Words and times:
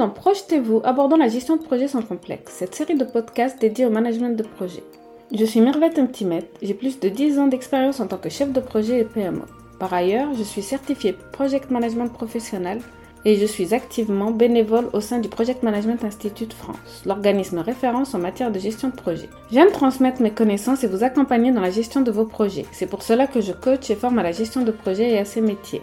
dans 0.00 0.08
Projetez-vous, 0.08 0.80
abordant 0.82 1.18
la 1.18 1.28
gestion 1.28 1.56
de 1.56 1.62
projet 1.62 1.86
sans 1.86 2.00
complexe, 2.00 2.54
cette 2.56 2.74
série 2.74 2.96
de 2.96 3.04
podcasts 3.04 3.60
dédiée 3.60 3.84
au 3.84 3.90
management 3.90 4.34
de 4.34 4.42
projet. 4.42 4.82
Je 5.30 5.44
suis 5.44 5.60
Mervette 5.60 5.98
Intimet, 5.98 6.50
j'ai 6.62 6.72
plus 6.72 6.98
de 6.98 7.10
10 7.10 7.38
ans 7.38 7.48
d'expérience 7.48 8.00
en 8.00 8.06
tant 8.06 8.16
que 8.16 8.30
chef 8.30 8.50
de 8.50 8.60
projet 8.60 9.00
et 9.00 9.04
PMO. 9.04 9.42
Par 9.78 9.92
ailleurs, 9.92 10.32
je 10.32 10.42
suis 10.42 10.62
certifié 10.62 11.14
Project 11.32 11.70
Management 11.70 12.08
Professionnel 12.08 12.80
et 13.26 13.36
je 13.36 13.44
suis 13.44 13.74
activement 13.74 14.30
bénévole 14.30 14.88
au 14.94 15.02
sein 15.02 15.18
du 15.18 15.28
Project 15.28 15.62
Management 15.62 16.02
Institute 16.02 16.54
France, 16.54 17.02
l'organisme 17.04 17.58
référence 17.58 18.14
en 18.14 18.20
matière 18.20 18.50
de 18.50 18.58
gestion 18.58 18.88
de 18.88 18.96
projet. 18.96 19.28
J'aime 19.52 19.70
transmettre 19.70 20.22
mes 20.22 20.30
connaissances 20.30 20.82
et 20.82 20.88
vous 20.88 21.04
accompagner 21.04 21.52
dans 21.52 21.60
la 21.60 21.70
gestion 21.70 22.00
de 22.00 22.10
vos 22.10 22.24
projets. 22.24 22.64
C'est 22.72 22.86
pour 22.86 23.02
cela 23.02 23.26
que 23.26 23.42
je 23.42 23.52
coach 23.52 23.90
et 23.90 23.96
forme 23.96 24.18
à 24.18 24.22
la 24.22 24.32
gestion 24.32 24.62
de 24.62 24.70
projet 24.70 25.10
et 25.10 25.18
à 25.18 25.26
ses 25.26 25.42
métiers. 25.42 25.82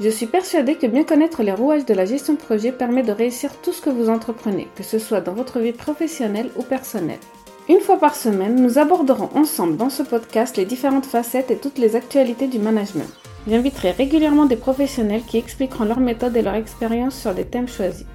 Je 0.00 0.08
suis 0.08 0.26
persuadée 0.26 0.74
que 0.74 0.88
bien 0.88 1.04
connaître 1.04 1.44
les 1.44 1.52
rouages 1.52 1.84
de 1.84 1.94
la 1.94 2.04
gestion 2.04 2.32
de 2.32 2.38
projet 2.38 2.72
permet 2.72 3.04
de 3.04 3.12
réussir 3.12 3.52
tout 3.62 3.72
ce 3.72 3.80
que 3.80 3.90
vous 3.90 4.08
entreprenez, 4.08 4.66
que 4.74 4.82
ce 4.82 4.98
soit 4.98 5.20
dans 5.20 5.34
votre 5.34 5.60
vie 5.60 5.72
professionnelle 5.72 6.50
ou 6.56 6.64
personnelle. 6.64 7.20
Une 7.68 7.78
fois 7.78 7.98
par 7.98 8.16
semaine, 8.16 8.60
nous 8.60 8.78
aborderons 8.78 9.30
ensemble 9.36 9.76
dans 9.76 9.90
ce 9.90 10.02
podcast 10.02 10.56
les 10.56 10.64
différentes 10.64 11.06
facettes 11.06 11.52
et 11.52 11.56
toutes 11.56 11.78
les 11.78 11.94
actualités 11.94 12.48
du 12.48 12.58
management. 12.58 13.08
J'inviterai 13.46 13.92
régulièrement 13.92 14.46
des 14.46 14.56
professionnels 14.56 15.22
qui 15.22 15.38
expliqueront 15.38 15.84
leurs 15.84 16.00
méthodes 16.00 16.36
et 16.36 16.42
leur 16.42 16.56
expérience 16.56 17.14
sur 17.16 17.32
des 17.32 17.44
thèmes 17.44 17.68
choisis. 17.68 18.06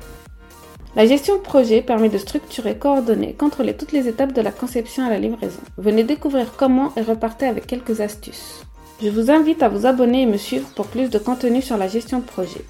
La 0.98 1.06
gestion 1.06 1.38
de 1.38 1.42
projet 1.42 1.82
permet 1.82 2.10
de 2.10 2.18
structurer, 2.18 2.78
coordonner, 2.78 3.36
contrôler 3.36 3.74
toutes 3.74 3.94
les 3.94 4.10
étapes 4.10 4.34
de 4.34 4.42
la 4.42 4.52
conception 4.52 5.06
à 5.06 5.10
la 5.10 5.20
livraison. 5.20 5.62
Venez 5.78 6.04
découvrir 6.04 6.56
comment 6.58 6.92
et 6.98 7.02
repartez 7.02 7.46
avec 7.46 7.68
quelques 7.68 8.02
astuces. 8.02 8.66
Je 9.02 9.08
vous 9.08 9.32
invite 9.32 9.64
à 9.64 9.70
vous 9.70 9.86
abonner 9.86 10.24
et 10.24 10.26
me 10.26 10.36
suivre 10.36 10.68
pour 10.76 10.88
plus 10.88 11.10
de 11.10 11.18
contenu 11.18 11.62
sur 11.62 11.78
la 11.78 11.88
gestion 11.88 12.20
de 12.20 12.26
projet. 12.26 12.66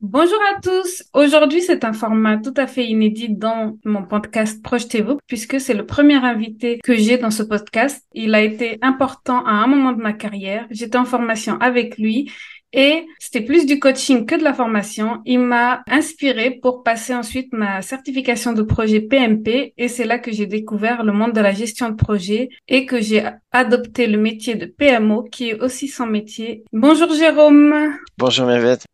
Bonjour 0.00 0.38
à 0.52 0.60
tous. 0.60 1.04
Aujourd'hui, 1.12 1.62
c'est 1.62 1.84
un 1.84 1.92
format 1.92 2.38
tout 2.38 2.54
à 2.56 2.66
fait 2.66 2.84
inédit 2.84 3.28
dans 3.28 3.78
mon 3.84 4.02
podcast 4.02 4.60
Projetez-vous, 4.60 5.18
puisque 5.28 5.60
c'est 5.60 5.74
le 5.74 5.86
premier 5.86 6.16
invité 6.16 6.80
que 6.82 6.96
j'ai 6.96 7.16
dans 7.16 7.30
ce 7.30 7.44
podcast. 7.44 8.04
Il 8.12 8.34
a 8.34 8.42
été 8.42 8.78
important 8.82 9.44
à 9.44 9.52
un 9.52 9.68
moment 9.68 9.92
de 9.92 10.02
ma 10.02 10.14
carrière. 10.14 10.66
J'étais 10.70 10.98
en 10.98 11.04
formation 11.04 11.58
avec 11.60 11.96
lui 11.96 12.28
et 12.74 13.06
c'était 13.20 13.40
plus 13.40 13.66
du 13.66 13.78
coaching 13.78 14.26
que 14.26 14.34
de 14.34 14.42
la 14.42 14.52
formation. 14.52 15.22
Il 15.24 15.38
m'a 15.38 15.82
inspiré 15.88 16.50
pour 16.50 16.82
passer 16.82 17.14
ensuite 17.14 17.52
ma 17.52 17.80
certification 17.82 18.52
de 18.52 18.62
projet 18.62 19.00
PMP 19.00 19.72
et 19.78 19.88
c'est 19.88 20.04
là 20.04 20.18
que 20.18 20.32
j'ai 20.32 20.46
découvert 20.46 21.04
le 21.04 21.12
monde 21.12 21.32
de 21.32 21.40
la 21.40 21.52
gestion 21.52 21.88
de 21.88 21.94
projet 21.94 22.48
et 22.68 22.84
que 22.84 23.00
j'ai 23.00 23.22
adopté 23.52 24.08
le 24.08 24.18
métier 24.18 24.56
de 24.56 24.66
PMO 24.66 25.22
qui 25.22 25.50
est 25.50 25.60
aussi 25.60 25.88
son 25.88 26.06
métier. 26.06 26.64
Bonjour 26.72 27.12
Jérôme. 27.14 27.94
Bonjour 28.18 28.46
Mervette. 28.46 28.84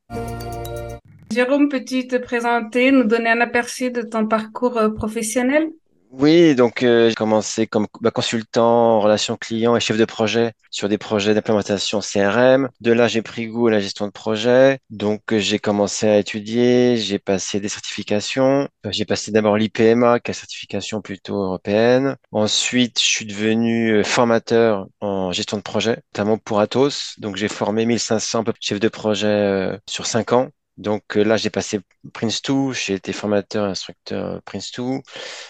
Jérôme, 1.32 1.68
peux-tu 1.68 2.08
te 2.08 2.16
présenter, 2.16 2.90
nous 2.90 3.04
donner 3.04 3.30
un 3.30 3.40
aperçu 3.40 3.92
de 3.92 4.02
ton 4.02 4.26
parcours 4.26 4.76
euh, 4.76 4.88
professionnel? 4.90 5.70
Oui, 6.12 6.56
donc 6.56 6.82
euh, 6.82 7.08
j'ai 7.08 7.14
commencé 7.14 7.66
comme 7.68 7.86
bah, 8.00 8.10
consultant 8.10 8.96
en 8.96 9.00
relations 9.00 9.36
clients 9.36 9.76
et 9.76 9.80
chef 9.80 9.96
de 9.96 10.04
projet 10.04 10.52
sur 10.70 10.88
des 10.88 10.98
projets 10.98 11.34
d'implémentation 11.34 12.00
CRM. 12.00 12.68
De 12.80 12.90
là, 12.90 13.06
j'ai 13.06 13.22
pris 13.22 13.46
goût 13.46 13.68
à 13.68 13.70
la 13.70 13.78
gestion 13.80 14.06
de 14.06 14.10
projet. 14.10 14.80
Donc 14.90 15.32
euh, 15.32 15.38
j'ai 15.38 15.60
commencé 15.60 16.08
à 16.08 16.18
étudier, 16.18 16.96
j'ai 16.96 17.20
passé 17.20 17.60
des 17.60 17.68
certifications. 17.68 18.68
Euh, 18.86 18.90
j'ai 18.90 19.04
passé 19.04 19.30
d'abord 19.30 19.56
l'IPMA, 19.56 20.18
qui 20.18 20.32
est 20.32 20.34
une 20.34 20.38
certification 20.40 21.00
plutôt 21.00 21.36
européenne. 21.36 22.16
Ensuite, 22.32 22.98
je 23.00 23.06
suis 23.06 23.26
devenu 23.26 24.02
formateur 24.02 24.88
en 25.00 25.30
gestion 25.30 25.58
de 25.58 25.62
projet, 25.62 26.02
notamment 26.14 26.38
pour 26.38 26.58
Atos. 26.58 27.14
Donc 27.18 27.36
j'ai 27.36 27.48
formé 27.48 27.86
1500 27.86 28.42
chefs 28.60 28.80
de 28.80 28.88
projet 28.88 29.78
sur 29.86 30.06
5 30.06 30.32
ans. 30.32 30.48
Donc 30.76 31.16
euh, 31.16 31.22
là, 31.24 31.36
j'ai 31.36 31.50
passé 31.50 31.80
Prince2, 32.14 32.72
j'ai 32.72 32.94
été 32.94 33.12
formateur 33.12 33.64
instructeur 33.64 34.40
Prince2, 34.46 35.02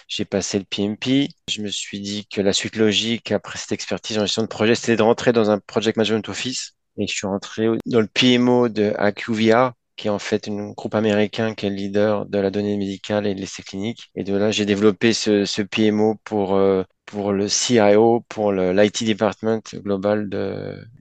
j'ai 0.08 0.24
passé 0.24 0.58
le 0.58 0.64
PMP. 0.64 1.28
Je 1.48 1.62
me 1.62 1.68
suis 1.68 2.00
dit 2.00 2.26
que 2.26 2.40
la 2.40 2.52
suite 2.52 2.76
logique 2.76 3.32
après 3.32 3.58
cette 3.58 3.72
expertise 3.72 4.18
en 4.18 4.22
gestion 4.26 4.42
de 4.42 4.48
projet, 4.48 4.74
c'était 4.74 4.96
de 4.96 5.02
rentrer 5.02 5.32
dans 5.32 5.50
un 5.50 5.58
Project 5.58 5.96
Management 5.96 6.28
Office. 6.28 6.72
Et 6.98 7.06
je 7.06 7.14
suis 7.14 7.26
rentré 7.26 7.68
dans 7.86 8.00
le 8.00 8.06
PMO 8.08 8.68
de 8.68 8.92
AQVIA, 8.98 9.74
qui 9.96 10.08
est 10.08 10.10
en 10.10 10.18
fait 10.18 10.48
un 10.48 10.70
groupe 10.72 10.94
américain 10.94 11.54
qui 11.54 11.66
est 11.66 11.70
le 11.70 11.76
leader 11.76 12.26
de 12.26 12.38
la 12.38 12.50
donnée 12.50 12.76
médicale 12.76 13.26
et 13.26 13.34
de 13.34 13.40
l'essai 13.40 13.62
clinique. 13.62 14.10
Et 14.16 14.24
de 14.24 14.34
là, 14.34 14.50
j'ai 14.50 14.66
développé 14.66 15.12
ce, 15.12 15.44
ce 15.44 15.62
PMO 15.62 16.16
pour, 16.24 16.54
euh, 16.56 16.82
pour 17.06 17.32
le 17.32 17.48
CIO, 17.48 18.20
pour 18.28 18.52
l'IT 18.52 19.04
Department 19.04 19.62
global 19.74 20.28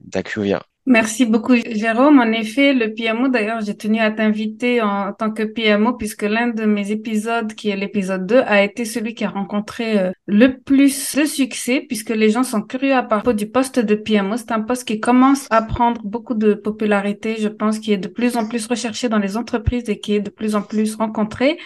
d'AQVIA. 0.04 0.62
Merci 0.86 1.26
beaucoup, 1.26 1.54
Jérôme. 1.54 2.18
En 2.18 2.32
effet, 2.32 2.72
le 2.72 2.92
PMO, 2.94 3.28
d'ailleurs, 3.28 3.60
j'ai 3.60 3.76
tenu 3.76 4.00
à 4.00 4.10
t'inviter 4.10 4.80
en 4.80 5.12
tant 5.12 5.30
que 5.30 5.42
PMO 5.42 5.92
puisque 5.92 6.22
l'un 6.22 6.48
de 6.48 6.64
mes 6.64 6.90
épisodes, 6.90 7.52
qui 7.54 7.68
est 7.68 7.76
l'épisode 7.76 8.26
2, 8.26 8.38
a 8.40 8.62
été 8.64 8.84
celui 8.84 9.14
qui 9.14 9.24
a 9.24 9.28
rencontré 9.28 9.98
euh, 9.98 10.10
le 10.26 10.58
plus 10.58 11.14
de 11.16 11.24
succès 11.26 11.84
puisque 11.86 12.10
les 12.10 12.30
gens 12.30 12.42
sont 12.42 12.62
curieux 12.62 12.94
à 12.94 13.02
propos 13.02 13.34
du 13.34 13.48
poste 13.48 13.78
de 13.78 13.94
PMO. 13.94 14.36
C'est 14.38 14.52
un 14.52 14.62
poste 14.62 14.88
qui 14.88 15.00
commence 15.00 15.46
à 15.50 15.62
prendre 15.62 16.00
beaucoup 16.02 16.34
de 16.34 16.54
popularité, 16.54 17.36
je 17.38 17.48
pense, 17.48 17.78
qui 17.78 17.92
est 17.92 17.98
de 17.98 18.08
plus 18.08 18.36
en 18.36 18.48
plus 18.48 18.66
recherché 18.66 19.08
dans 19.08 19.18
les 19.18 19.36
entreprises 19.36 19.88
et 19.88 20.00
qui 20.00 20.14
est 20.16 20.20
de 20.20 20.30
plus 20.30 20.56
en 20.56 20.62
plus 20.62 20.96
rencontré. 20.96 21.58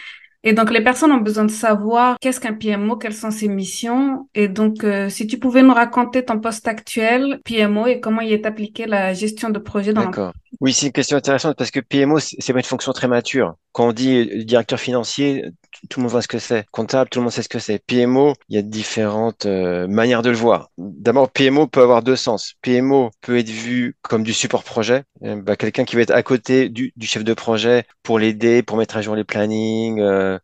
Et 0.46 0.52
donc, 0.52 0.70
les 0.70 0.82
personnes 0.82 1.10
ont 1.10 1.22
besoin 1.22 1.46
de 1.46 1.50
savoir 1.50 2.16
qu'est-ce 2.20 2.38
qu'un 2.38 2.52
PMO, 2.52 2.96
quelles 2.96 3.14
sont 3.14 3.30
ses 3.30 3.48
missions. 3.48 4.28
Et 4.34 4.46
donc, 4.46 4.84
euh, 4.84 5.08
si 5.08 5.26
tu 5.26 5.38
pouvais 5.38 5.62
nous 5.62 5.72
raconter 5.72 6.22
ton 6.22 6.38
poste 6.38 6.68
actuel, 6.68 7.40
PMO, 7.46 7.86
et 7.86 7.98
comment 7.98 8.20
y 8.20 8.34
est 8.34 8.44
appliquée 8.44 8.84
la 8.84 9.14
gestion 9.14 9.48
de 9.48 9.58
projet 9.58 9.94
dans 9.94 10.04
D'accord. 10.04 10.34
Oui, 10.60 10.74
c'est 10.74 10.86
une 10.86 10.92
question 10.92 11.16
intéressante 11.16 11.56
parce 11.56 11.70
que 11.70 11.80
PMO, 11.80 12.18
c'est 12.18 12.48
une 12.48 12.62
fonction 12.62 12.92
très 12.92 13.08
mature. 13.08 13.54
Quand 13.72 13.88
on 13.88 13.92
dit 13.92 14.16
euh, 14.16 14.44
directeur 14.44 14.78
financier, 14.78 15.46
tout 15.88 15.98
le 15.98 16.04
monde 16.04 16.12
voit 16.12 16.22
ce 16.22 16.28
que 16.28 16.38
c'est. 16.38 16.64
Comptable, 16.70 17.10
tout 17.10 17.18
le 17.18 17.24
monde 17.24 17.32
sait 17.32 17.42
ce 17.42 17.48
que 17.48 17.58
c'est. 17.58 17.78
PMO, 17.78 18.34
il 18.48 18.56
y 18.56 18.58
a 18.58 18.62
différentes 18.62 19.46
euh, 19.46 19.88
manières 19.88 20.22
de 20.22 20.30
le 20.30 20.36
voir. 20.36 20.70
D'abord, 20.78 21.30
PMO 21.30 21.66
peut 21.66 21.82
avoir 21.82 22.02
deux 22.02 22.16
sens. 22.16 22.54
PMO 22.62 23.10
peut 23.20 23.38
être 23.38 23.50
vu 23.50 23.96
comme 24.02 24.22
du 24.22 24.32
support 24.32 24.62
projet, 24.62 25.02
bah, 25.20 25.56
quelqu'un 25.56 25.84
qui 25.84 25.96
va 25.96 26.02
être 26.02 26.12
à 26.12 26.22
côté 26.22 26.68
du, 26.68 26.92
chef 27.00 27.24
de 27.24 27.34
projet 27.34 27.84
pour 28.02 28.18
l'aider, 28.18 28.62
pour 28.62 28.76
mettre 28.76 28.96
à 28.96 29.02
jour 29.02 29.16
les 29.16 29.24
plannings, 29.24 30.00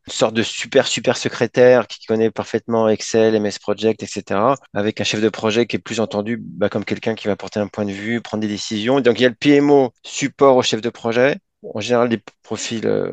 une 0.07 0.13
sorte 0.13 0.35
de 0.35 0.43
super 0.43 0.87
super 0.87 1.17
secrétaire 1.17 1.87
qui 1.87 2.05
connaît 2.07 2.31
parfaitement 2.31 2.89
Excel, 2.89 3.41
MS 3.41 3.59
Project, 3.61 4.03
etc. 4.03 4.41
Avec 4.75 5.01
un 5.01 5.05
chef 5.05 5.21
de 5.21 5.29
projet 5.29 5.67
qui 5.67 5.77
est 5.77 5.81
plus 5.81 6.01
entendu 6.01 6.39
bah, 6.41 6.69
comme 6.69 6.85
quelqu'un 6.85 7.15
qui 7.15 7.27
va 7.27 7.37
porter 7.37 7.61
un 7.61 7.69
point 7.69 7.85
de 7.85 7.93
vue, 7.93 8.21
prendre 8.21 8.43
des 8.43 8.49
décisions. 8.49 9.01
Donc 9.01 9.19
il 9.19 9.23
y 9.23 9.27
a 9.27 9.29
le 9.29 9.35
PMO 9.35 9.93
support 10.05 10.57
au 10.57 10.63
chef 10.63 10.81
de 10.81 10.91
projet, 10.91 11.39
en 11.75 11.81
général 11.81 12.09
des 12.09 12.21
profils 12.43 12.87
euh, 12.87 13.13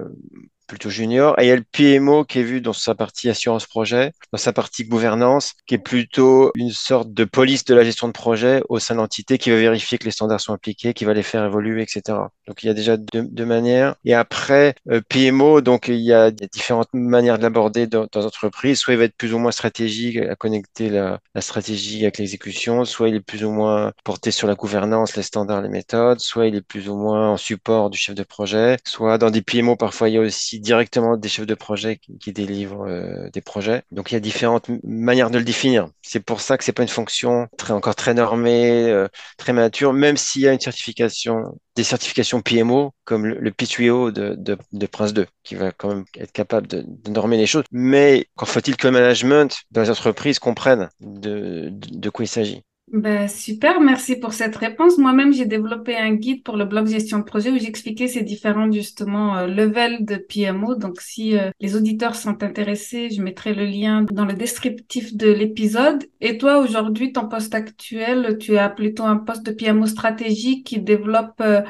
plutôt 0.67 0.89
junior. 0.89 1.39
Et 1.39 1.45
il 1.45 1.47
y 1.47 1.51
a 1.51 1.55
le 1.55 1.63
PMO 1.63 2.25
qui 2.25 2.39
est 2.39 2.43
vu 2.43 2.61
dans 2.61 2.73
sa 2.73 2.95
partie 2.95 3.29
assurance 3.29 3.65
projet, 3.65 4.11
dans 4.31 4.37
sa 4.37 4.53
partie 4.53 4.85
gouvernance, 4.85 5.53
qui 5.65 5.75
est 5.75 5.79
plutôt 5.79 6.51
une 6.55 6.71
sorte 6.71 7.13
de 7.13 7.25
police 7.25 7.65
de 7.65 7.73
la 7.73 7.83
gestion 7.83 8.07
de 8.07 8.13
projet 8.13 8.61
au 8.69 8.79
sein 8.79 8.95
de 8.95 8.99
l'entité 8.99 9.37
qui 9.37 9.49
va 9.49 9.55
vérifier 9.57 9.97
que 9.97 10.05
les 10.05 10.11
standards 10.11 10.41
sont 10.41 10.53
appliqués, 10.53 10.93
qui 10.93 11.05
va 11.05 11.13
les 11.13 11.23
faire 11.23 11.45
évoluer, 11.45 11.81
etc. 11.81 12.01
Donc 12.47 12.63
il 12.63 12.67
y 12.67 12.69
a 12.69 12.73
déjà 12.73 12.97
deux, 12.97 13.45
manières. 13.45 13.95
Et 14.03 14.13
après, 14.13 14.75
euh, 14.89 15.01
PMO, 15.07 15.61
donc 15.61 15.87
il 15.87 15.99
y 15.99 16.13
a, 16.13 16.31
différentes 16.31 16.89
manières 16.93 17.37
de 17.37 17.43
l'aborder 17.43 17.87
dans, 17.87 18.07
dans 18.11 18.21
l'entreprise. 18.21 18.79
Soit 18.79 18.93
il 18.93 18.97
va 18.97 19.05
être 19.05 19.15
plus 19.15 19.33
ou 19.33 19.39
moins 19.39 19.51
stratégique 19.51 20.17
à 20.17 20.35
connecter 20.35 20.89
la, 20.89 21.19
la 21.33 21.41
stratégie 21.41 22.03
avec 22.03 22.17
l'exécution, 22.17 22.83
soit 22.85 23.09
il 23.09 23.15
est 23.15 23.21
plus 23.21 23.43
ou 23.43 23.51
moins 23.51 23.93
porté 24.03 24.31
sur 24.31 24.47
la 24.47 24.55
gouvernance, 24.55 25.15
les 25.15 25.23
standards, 25.23 25.61
les 25.61 25.69
méthodes, 25.69 26.19
soit 26.19 26.47
il 26.47 26.55
est 26.55 26.61
plus 26.61 26.89
ou 26.89 26.95
moins 26.97 27.31
en 27.31 27.37
support 27.37 27.89
du 27.89 27.97
chef 27.97 28.15
de 28.15 28.23
projet, 28.23 28.77
soit 28.85 29.17
dans 29.17 29.31
des 29.31 29.41
PMO, 29.41 29.75
parfois 29.75 30.09
il 30.09 30.15
y 30.15 30.17
a 30.17 30.21
aussi 30.21 30.56
directement 30.59 31.17
des 31.17 31.29
chefs 31.29 31.45
de 31.45 31.55
projet 31.55 31.97
qui, 32.19 32.33
délivrent 32.33 32.87
euh, 32.87 33.29
des 33.31 33.41
projets. 33.41 33.83
Donc 33.91 34.11
il 34.11 34.15
y 34.15 34.17
a 34.17 34.19
différentes 34.19 34.69
manières 34.83 35.29
de 35.29 35.37
le 35.37 35.43
définir. 35.43 35.89
C'est 36.01 36.19
pour 36.19 36.41
ça 36.41 36.57
que 36.57 36.63
c'est 36.63 36.73
pas 36.73 36.83
une 36.83 36.89
fonction 36.89 37.47
très 37.57 37.73
encore 37.73 37.95
très 37.95 38.13
normée, 38.13 38.89
euh, 38.89 39.07
très 39.37 39.53
mature, 39.53 39.93
même 39.93 40.17
s'il 40.17 40.41
y 40.41 40.47
a 40.47 40.53
une 40.53 40.59
certification, 40.59 41.57
des 41.75 41.83
certifications 41.83 42.41
PMO 42.41 42.93
comme 43.05 43.25
le, 43.25 43.39
le 43.39 43.51
P3O 43.51 44.11
de, 44.11 44.35
de, 44.37 44.57
de, 44.73 44.85
Prince 44.85 45.13
2, 45.13 45.25
qui 45.43 45.55
va 45.55 45.71
quand 45.71 45.89
même 45.89 46.05
être 46.17 46.31
capable 46.31 46.67
de, 46.67 46.85
normer 47.09 47.37
les 47.37 47.47
choses. 47.47 47.63
Mais 47.71 48.27
quand 48.35 48.45
faut-il 48.45 48.75
que 48.77 48.87
le 48.87 48.91
management 48.91 49.57
dans 49.71 49.81
les 49.81 49.89
entreprises 49.89 50.39
comprenne 50.39 50.89
de 50.99 52.09
quoi 52.09 52.25
il 52.25 52.27
s'agit? 52.27 52.63
Ben, 52.93 53.27
super, 53.27 53.81
merci 53.81 54.15
pour 54.15 54.31
cette 54.31 54.55
réponse. 54.55 54.97
Moi-même, 54.97 55.33
j'ai 55.33 55.45
développé 55.45 55.97
un 55.97 56.13
guide 56.13 56.41
pour 56.43 56.55
le 56.55 56.63
blog 56.63 56.87
gestion 56.87 57.19
de 57.19 57.23
projet 57.23 57.51
où 57.51 57.59
j'expliquais 57.59 58.07
ces 58.07 58.21
différents 58.21 58.71
justement 58.71 59.37
euh, 59.37 59.47
levels 59.47 60.05
de 60.05 60.15
PMO. 60.15 60.75
Donc, 60.75 61.01
si 61.01 61.37
euh, 61.37 61.51
les 61.59 61.75
auditeurs 61.75 62.15
sont 62.15 62.43
intéressés, 62.43 63.09
je 63.09 63.21
mettrai 63.21 63.53
le 63.53 63.65
lien 63.65 64.03
dans 64.03 64.23
le 64.23 64.33
descriptif 64.33 65.17
de 65.17 65.29
l'épisode. 65.29 66.05
Et 66.21 66.37
toi, 66.37 66.59
aujourd'hui, 66.59 67.11
ton 67.11 67.27
poste 67.27 67.53
actuel, 67.53 68.37
tu 68.39 68.57
as 68.57 68.69
plutôt 68.69 69.03
un 69.03 69.17
poste 69.17 69.45
de 69.45 69.51
PMO 69.51 69.85
stratégique 69.85 70.65
qui 70.65 70.79
développe 70.79 71.41
euh, 71.41 71.63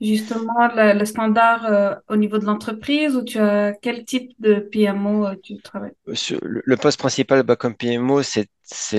justement 0.00 0.68
le, 0.74 1.04
standard 1.04 1.66
euh, 1.66 1.94
au 2.08 2.16
niveau 2.16 2.38
de 2.38 2.44
l'entreprise 2.44 3.16
ou 3.16 3.22
tu 3.22 3.38
as 3.38 3.72
quel 3.80 4.04
type 4.04 4.32
de 4.38 4.54
PMO 4.54 5.26
euh, 5.26 5.34
tu 5.42 5.56
travailles? 5.58 5.92
Sur 6.12 6.38
Le 6.42 6.76
poste 6.76 6.98
principal 6.98 7.42
bah, 7.42 7.56
comme 7.56 7.74
PMO, 7.74 8.22
c'est 8.22 8.48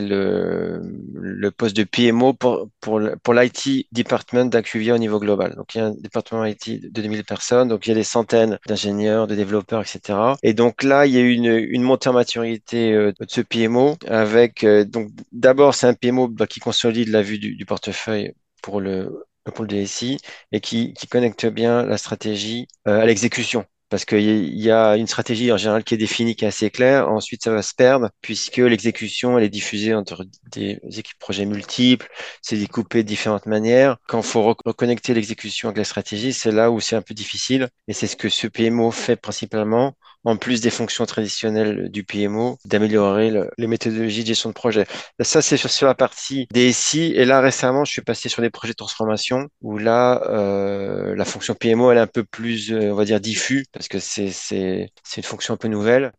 le, 0.01 0.80
le 1.13 1.51
poste 1.51 1.75
de 1.75 1.83
PMO 1.83 2.33
pour, 2.33 2.69
pour, 2.80 3.01
pour 3.24 3.33
l'IT 3.33 3.88
department 3.92 4.45
d'Acuvia 4.45 4.94
au 4.94 4.97
niveau 4.97 5.19
global. 5.19 5.56
Donc, 5.56 5.74
il 5.74 5.80
y 5.80 5.81
a 5.81 5.88
un 5.88 5.92
département 5.92 6.45
IT 6.45 6.81
de 6.81 6.88
2000 6.89 7.24
personnes, 7.24 7.68
donc 7.68 7.86
il 7.86 7.89
y 7.89 7.92
a 7.92 7.95
des 7.95 8.03
centaines 8.03 8.59
d'ingénieurs, 8.68 9.27
de 9.27 9.36
développeurs, 9.36 9.81
etc. 9.81 10.19
Et 10.44 10.53
donc 10.53 10.83
là, 10.83 11.06
il 11.06 11.13
y 11.13 11.18
a 11.18 11.21
eu 11.21 11.31
une, 11.31 11.45
une 11.45 11.81
montée 11.81 12.09
en 12.09 12.13
maturité 12.13 12.94
euh, 12.94 13.12
de 13.19 13.25
ce 13.27 13.42
PMO 13.42 13.97
avec, 14.07 14.63
euh, 14.63 14.86
donc 14.86 15.09
d'abord, 15.31 15.74
c'est 15.74 15.88
un 15.88 15.94
PMO 15.94 16.27
bah, 16.27 16.47
qui 16.47 16.59
consolide 16.59 17.09
la 17.09 17.21
vue 17.21 17.39
du 17.39 17.65
portefeuille 17.65 18.33
pour 18.62 18.81
le, 18.81 19.25
le 19.45 19.51
pôle 19.51 19.68
DSI 19.68 20.18
et 20.51 20.59
qui, 20.62 20.94
qui 20.94 21.07
connecte 21.07 21.45
bien 21.45 21.83
la 21.83 21.97
stratégie 21.97 22.68
euh, 22.88 23.01
à 23.01 23.06
l'exécution. 23.06 23.65
Parce 23.89 24.03
qu'il 24.03 24.57
y 24.57 24.71
a 24.71 24.95
une 24.97 25.06
stratégie 25.07 25.51
en 25.51 25.57
général 25.57 25.83
qui 25.83 25.94
est 25.94 25.97
définie, 25.97 26.36
qui 26.36 26.44
est 26.44 26.47
assez 26.47 26.71
claire. 26.71 27.07
Ensuite, 27.07 27.44
ça 27.44 27.51
va 27.51 27.62
se 27.62 27.74
perdre 27.75 28.09
puisque 28.21 28.57
l'exécution, 28.57 29.38
elle 29.38 29.44
est 29.44 29.50
diffusée 29.50 29.94
entre 29.94 30.25
des 30.51 30.80
équipes 30.97 31.19
projets 31.19 31.45
multiples. 31.45 32.07
C'est 32.42 32.57
découpé 32.57 33.03
de 33.03 33.07
différentes 33.07 33.45
manières. 33.45 33.97
Quand 34.07 34.21
il 34.21 34.25
faut 34.27 34.44
reconnecter 34.65 35.13
l'exécution 35.13 35.69
avec 35.69 35.77
la 35.77 35.83
stratégie, 35.83 36.33
c'est 36.33 36.51
là 36.51 36.71
où 36.71 36.80
c'est 36.80 36.95
un 36.95 37.03
peu 37.03 37.13
difficile. 37.13 37.69
Et 37.88 37.94
c'est 37.94 38.07
ce 38.07 38.15
que 38.15 38.27
ce 38.27 38.47
PMO 38.47 38.89
fait 38.92 39.15
principalement, 39.18 39.95
en 40.25 40.38
plus 40.38 40.62
des 40.62 40.69
fonctions 40.72 41.06
traditionnelles 41.06 41.89
du 41.89 42.04
PMO, 42.04 42.57
d'améliorer 42.66 43.31
le- 43.31 43.50
les 43.57 43.68
méthodologies 43.68 44.24
de 44.24 44.27
gestion 44.27 44.50
de 44.50 44.54
projet. 44.56 44.86
Ça, 45.22 45.42
c'est 45.42 45.57
sur, 45.57 45.69
sur 45.69 45.88
la 45.88 45.95
partie 45.95 46.48
DSI. 46.51 47.13
Et 47.16 47.25
là, 47.25 47.42
récemment, 47.42 47.86
je 47.86 47.92
suis 47.92 48.01
passé 48.01 48.30
sur 48.30 48.42
des 48.42 48.50
projets 48.50 48.74
de 48.74 48.77
transformation 48.77 49.48
où 49.62 49.77
là, 49.77 50.22
euh, 50.30 51.16
la 51.16 51.25
fonction 51.25 51.54
PMO, 51.56 51.92
elle 51.92 51.98
est 51.98 52.01
un 52.01 52.07
peu 52.07 52.24
plus, 52.24 52.72
euh, 52.74 52.92
on 52.92 52.95
va 52.95 53.06
dire, 53.06 53.19
diffus 53.22 53.66
parce 53.72 53.88
que 53.88 54.00
c'est, 54.00 54.30
c'est, 54.31 54.89
c'est 55.04 55.18
une 55.22 55.24
fonction 55.24 55.54
un 55.54 55.57
peu 55.57 55.68
nouvelle. 55.68 56.12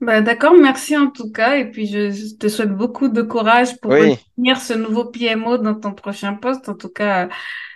Bah, 0.00 0.20
d'accord, 0.20 0.54
merci 0.54 0.96
en 0.96 1.10
tout 1.10 1.30
cas. 1.30 1.56
Et 1.58 1.70
puis, 1.70 1.86
je 1.86 2.36
te 2.36 2.48
souhaite 2.48 2.70
beaucoup 2.74 3.08
de 3.08 3.22
courage 3.22 3.78
pour 3.80 3.94
Oui, 3.94 4.18
devenir 4.36 4.60
ce 4.60 4.72
nouveau 4.74 5.04
PMO 5.06 5.58
dans 5.58 5.78
ton 5.78 5.92
prochain 5.94 6.34
poste. 6.34 6.68
En 6.68 6.74
tout 6.74 6.88
cas, 6.88 7.28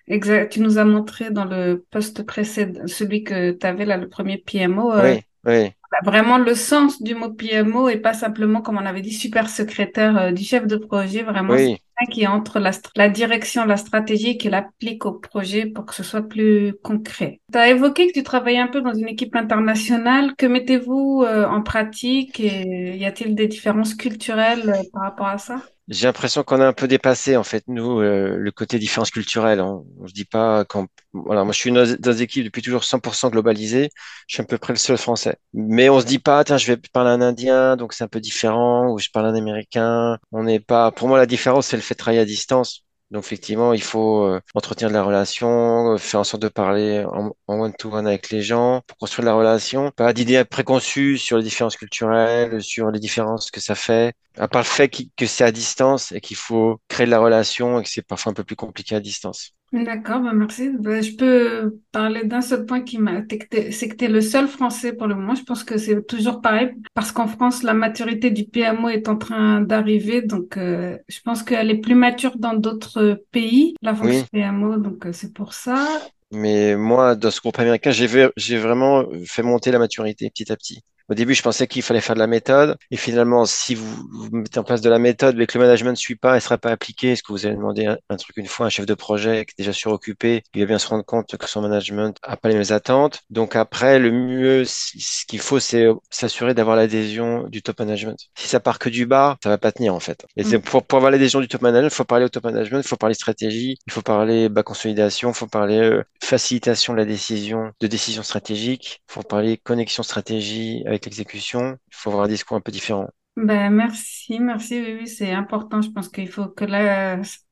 exact, 0.08 0.52
tu 0.52 0.60
nous 0.60 0.78
as 0.78 0.86
montré 0.86 1.30
dans 1.32 1.44
le 1.46 1.84
poste 1.90 2.24
précédent, 2.24 2.86
celui 2.88 3.24
que 3.24 3.52
tu 3.52 3.66
avais 3.66 3.84
là, 3.86 3.98
le 3.98 4.08
premier 4.08 4.38
PMO, 4.38 4.92
euh, 4.92 5.16
oui, 5.46 5.70
bah, 5.90 5.98
vraiment 6.02 6.38
le 6.38 6.54
sens 6.54 7.00
du 7.00 7.14
mot 7.14 7.30
PMO 7.30 7.88
et 7.88 7.98
pas 7.98 8.12
simplement, 8.12 8.60
comme 8.60 8.76
on 8.76 8.86
avait 8.86 9.02
dit, 9.02 9.12
super 9.12 9.48
secrétaire 9.48 10.16
euh, 10.16 10.32
du 10.32 10.42
chef 10.42 10.66
de 10.66 10.76
projet. 10.76 11.22
Vraiment, 11.22 11.54
oui. 11.54 11.78
quelqu'un 11.96 12.12
qui 12.12 12.22
est 12.22 12.26
entre 12.26 12.58
la, 12.58 13.08
direction, 13.08 13.64
la 13.64 13.76
stratégie 13.76 14.30
et 14.30 14.36
qui 14.36 14.48
l'applique 14.48 15.06
au 15.06 15.12
projet 15.12 15.66
pour 15.66 15.86
que 15.86 15.94
ce 15.94 16.02
soit 16.02 16.22
plus 16.22 16.74
concret. 16.82 17.40
Tu 17.52 17.58
as 17.58 17.70
évoqué 17.70 18.08
que 18.08 18.12
tu 18.12 18.22
travaillais 18.22 18.58
un 18.58 18.66
peu 18.66 18.80
dans 18.80 18.94
une 18.94 19.08
équipe 19.08 19.36
internationale. 19.36 20.34
Que 20.36 20.46
mettez-vous 20.46 21.24
euh, 21.24 21.46
en 21.46 21.62
pratique 21.62 22.40
et 22.40 22.96
y 22.96 23.04
a-t-il 23.04 23.34
des 23.34 23.46
différences 23.46 23.94
culturelles 23.94 24.68
euh, 24.68 24.82
par 24.92 25.02
rapport 25.02 25.28
à 25.28 25.38
ça? 25.38 25.62
J'ai 25.88 26.06
l'impression 26.08 26.42
qu'on 26.42 26.60
a 26.60 26.66
un 26.66 26.72
peu 26.72 26.88
dépassé, 26.88 27.36
en 27.36 27.44
fait, 27.44 27.62
nous, 27.68 28.00
euh, 28.00 28.36
le 28.36 28.50
côté 28.50 28.78
différence 28.80 29.10
culturelle. 29.12 29.60
On, 29.60 29.86
on 30.00 30.08
se 30.08 30.12
dit 30.12 30.24
pas 30.24 30.64
quand, 30.64 30.88
voilà, 31.12 31.44
moi, 31.44 31.52
je 31.52 31.58
suis 31.60 31.70
dans, 31.70 31.84
dans 32.00 32.12
des 32.12 32.26
depuis 32.26 32.60
toujours 32.60 32.82
100% 32.82 33.30
globalisées. 33.30 33.90
Je 34.26 34.34
suis 34.34 34.42
à 34.42 34.44
peu 34.46 34.58
près 34.58 34.72
le 34.72 34.78
seul 34.80 34.98
français. 34.98 35.36
Mais 35.54 35.88
on 35.88 36.00
se 36.00 36.06
dit 36.06 36.18
pas, 36.18 36.42
tiens, 36.42 36.58
je 36.58 36.66
vais 36.66 36.76
parler 36.92 37.10
un 37.10 37.20
Indien, 37.20 37.76
donc 37.76 37.92
c'est 37.92 38.02
un 38.02 38.08
peu 38.08 38.18
différent, 38.20 38.90
ou 38.92 38.98
je 38.98 39.10
parle 39.12 39.26
un 39.26 39.34
Américain. 39.36 40.18
On 40.32 40.42
n'est 40.42 40.58
pas, 40.60 40.90
pour 40.90 41.06
moi, 41.06 41.18
la 41.18 41.26
différence, 41.26 41.68
c'est 41.68 41.76
le 41.76 41.82
fait 41.82 41.94
de 41.94 41.98
travailler 41.98 42.20
à 42.20 42.24
distance. 42.24 42.82
Donc, 43.12 43.22
effectivement, 43.24 43.72
il 43.72 43.82
faut 43.82 44.24
euh, 44.24 44.40
entretenir 44.54 44.88
de 44.90 44.94
la 44.94 45.04
relation, 45.04 45.92
euh, 45.94 45.96
faire 45.98 46.18
en 46.20 46.24
sorte 46.24 46.42
de 46.42 46.48
parler 46.48 47.04
en 47.06 47.32
one-to-one 47.46 48.06
avec 48.08 48.30
les 48.30 48.42
gens 48.42 48.82
pour 48.88 48.96
construire 48.98 49.22
de 49.24 49.30
la 49.30 49.34
relation. 49.36 49.92
Pas 49.92 50.12
d'idées 50.12 50.44
préconçues 50.44 51.16
sur 51.16 51.36
les 51.36 51.44
différences 51.44 51.76
culturelles, 51.76 52.60
sur 52.62 52.90
les 52.90 52.98
différences 52.98 53.52
que 53.52 53.60
ça 53.60 53.76
fait. 53.76 54.14
À 54.38 54.48
part 54.48 54.62
le 54.62 54.66
fait 54.66 54.88
que 55.16 55.26
c'est 55.26 55.44
à 55.44 55.52
distance 55.52 56.12
et 56.12 56.20
qu'il 56.20 56.36
faut 56.36 56.80
créer 56.88 57.06
de 57.06 57.10
la 57.10 57.18
relation 57.20 57.80
et 57.80 57.82
que 57.84 57.88
c'est 57.88 58.02
parfois 58.06 58.32
un 58.32 58.34
peu 58.34 58.44
plus 58.44 58.56
compliqué 58.56 58.94
à 58.94 59.00
distance. 59.00 59.52
D'accord, 59.72 60.20
bah 60.20 60.32
merci. 60.32 60.70
Bah, 60.78 61.02
je 61.02 61.10
peux 61.16 61.80
parler 61.90 62.24
d'un 62.24 62.40
seul 62.40 62.64
point 62.66 62.82
qui 62.82 62.98
m'a, 62.98 63.22
c'est 63.28 63.38
que 63.38 63.46
que 63.88 63.94
t'es 63.96 64.08
le 64.08 64.20
seul 64.20 64.46
Français 64.46 64.92
pour 64.92 65.08
le 65.08 65.16
moment. 65.16 65.34
Je 65.34 65.42
pense 65.42 65.64
que 65.64 65.76
c'est 65.76 66.06
toujours 66.06 66.40
pareil 66.40 66.70
parce 66.94 67.10
qu'en 67.12 67.26
France, 67.26 67.62
la 67.64 67.74
maturité 67.74 68.30
du 68.30 68.44
PMO 68.44 68.88
est 68.88 69.08
en 69.08 69.16
train 69.16 69.60
d'arriver. 69.60 70.22
Donc, 70.22 70.56
euh, 70.56 70.96
je 71.08 71.20
pense 71.20 71.42
qu'elle 71.42 71.70
est 71.70 71.80
plus 71.80 71.96
mature 71.96 72.38
dans 72.38 72.54
d'autres 72.54 73.22
pays, 73.32 73.74
la 73.82 73.94
fonction 73.94 74.24
Oui, 74.32 74.32
PMO. 74.32 74.76
Donc, 74.78 75.04
euh, 75.06 75.12
c'est 75.12 75.32
pour 75.34 75.52
ça. 75.52 75.86
mais 76.32 76.76
moi, 76.76 77.14
dans 77.16 77.30
ce 77.30 77.40
groupe 77.40 77.58
américain, 77.58 77.90
j'ai 77.90 78.58
vraiment 78.58 79.04
fait 79.26 79.42
monter 79.42 79.70
la 79.70 79.78
maturité 79.78 80.30
petit 80.30 80.50
à 80.52 80.56
petit. 80.56 80.82
Au 81.08 81.14
début, 81.14 81.34
je 81.34 81.42
pensais 81.42 81.66
qu'il 81.66 81.82
fallait 81.82 82.00
faire 82.00 82.14
de 82.14 82.20
la 82.20 82.26
méthode. 82.26 82.76
Et 82.90 82.96
finalement, 82.96 83.46
si 83.46 83.74
vous, 83.74 83.94
vous 84.12 84.28
mettez 84.32 84.58
en 84.58 84.64
place 84.64 84.80
de 84.80 84.90
la 84.90 84.98
méthode, 84.98 85.36
mais 85.36 85.46
que 85.46 85.58
le 85.58 85.64
management 85.64 85.92
ne 85.92 85.96
suit 85.96 86.16
pas, 86.16 86.30
elle 86.30 86.36
ne 86.36 86.40
sera 86.40 86.58
pas 86.58 86.70
appliquée, 86.70 87.12
est-ce 87.12 87.22
que 87.22 87.32
vous 87.32 87.46
allez 87.46 87.56
demander 87.56 87.86
un, 87.86 87.98
un 88.10 88.16
truc 88.16 88.36
une 88.36 88.46
fois, 88.46 88.66
à 88.66 88.68
un 88.68 88.70
chef 88.70 88.86
de 88.86 88.94
projet 88.94 89.44
qui 89.44 89.52
est 89.52 89.62
déjà 89.62 89.72
suroccupé, 89.72 90.42
il 90.54 90.60
va 90.60 90.66
bien 90.66 90.78
se 90.78 90.88
rendre 90.88 91.04
compte 91.04 91.36
que 91.36 91.48
son 91.48 91.62
management 91.62 92.18
n'a 92.26 92.36
pas 92.36 92.48
les 92.48 92.54
mêmes 92.56 92.72
attentes. 92.72 93.20
Donc 93.30 93.56
après, 93.56 93.98
le 93.98 94.10
mieux, 94.10 94.64
ce 94.64 95.26
qu'il 95.26 95.40
faut, 95.40 95.60
c'est 95.60 95.86
s'assurer 96.10 96.54
d'avoir 96.54 96.76
l'adhésion 96.76 97.44
du 97.48 97.62
top 97.62 97.80
management. 97.80 98.18
Si 98.36 98.48
ça 98.48 98.60
part 98.60 98.78
que 98.78 98.88
du 98.88 99.06
bas, 99.06 99.36
ça 99.42 99.48
va 99.48 99.58
pas 99.58 99.72
tenir, 99.72 99.94
en 99.94 100.00
fait. 100.00 100.26
Et 100.36 100.44
c'est 100.44 100.58
pour, 100.58 100.84
pour 100.84 100.96
avoir 100.98 101.12
l'adhésion 101.12 101.40
du 101.40 101.48
top 101.48 101.62
management, 101.62 101.90
il 101.92 101.94
faut 101.94 102.04
parler 102.04 102.24
au 102.24 102.28
top 102.28 102.44
management, 102.44 102.80
il 102.80 102.88
faut 102.88 102.96
parler 102.96 103.14
stratégie, 103.14 103.78
il 103.86 103.92
faut 103.92 104.02
parler 104.02 104.48
bas 104.48 104.62
consolidation, 104.62 105.30
il 105.30 105.34
faut 105.34 105.46
parler 105.46 105.78
euh, 105.78 106.04
facilitation 106.22 106.92
de 106.92 106.98
la 106.98 107.04
décision, 107.04 107.72
de 107.80 107.86
décision 107.86 108.22
stratégique, 108.22 109.02
il 109.08 109.12
faut 109.12 109.22
parler 109.22 109.56
connexion 109.58 110.02
stratégie 110.02 110.82
avec 110.86 110.95
l'exécution. 111.04 111.76
Il 111.88 111.94
faut 111.94 112.10
avoir 112.10 112.24
un 112.24 112.28
discours 112.28 112.56
un 112.56 112.60
peu 112.60 112.72
différent. 112.72 113.08
Ben, 113.36 113.70
merci, 113.70 114.40
merci. 114.40 114.80
Oui, 114.80 114.96
oui, 115.00 115.06
c'est 115.06 115.30
important. 115.30 115.82
Je 115.82 115.90
pense 115.90 116.08
qu'il 116.08 116.28
faut 116.28 116.46
que 116.46 116.64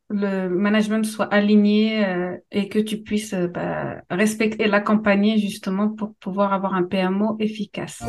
le 0.09 0.49
management 0.49 1.05
soit 1.05 1.27
aligné 1.27 2.07
euh, 2.07 2.37
et 2.51 2.69
que 2.69 2.79
tu 2.79 3.03
puisses 3.03 3.35
euh, 3.35 3.49
bah, 3.49 3.97
respecter 4.09 4.65
et 4.65 4.69
l'accompagner 4.69 5.39
justement 5.39 5.91
pour 5.91 6.15
pouvoir 6.15 6.55
avoir 6.55 6.75
un 6.75 6.85
PMO 6.85 7.37
efficace. 7.39 8.03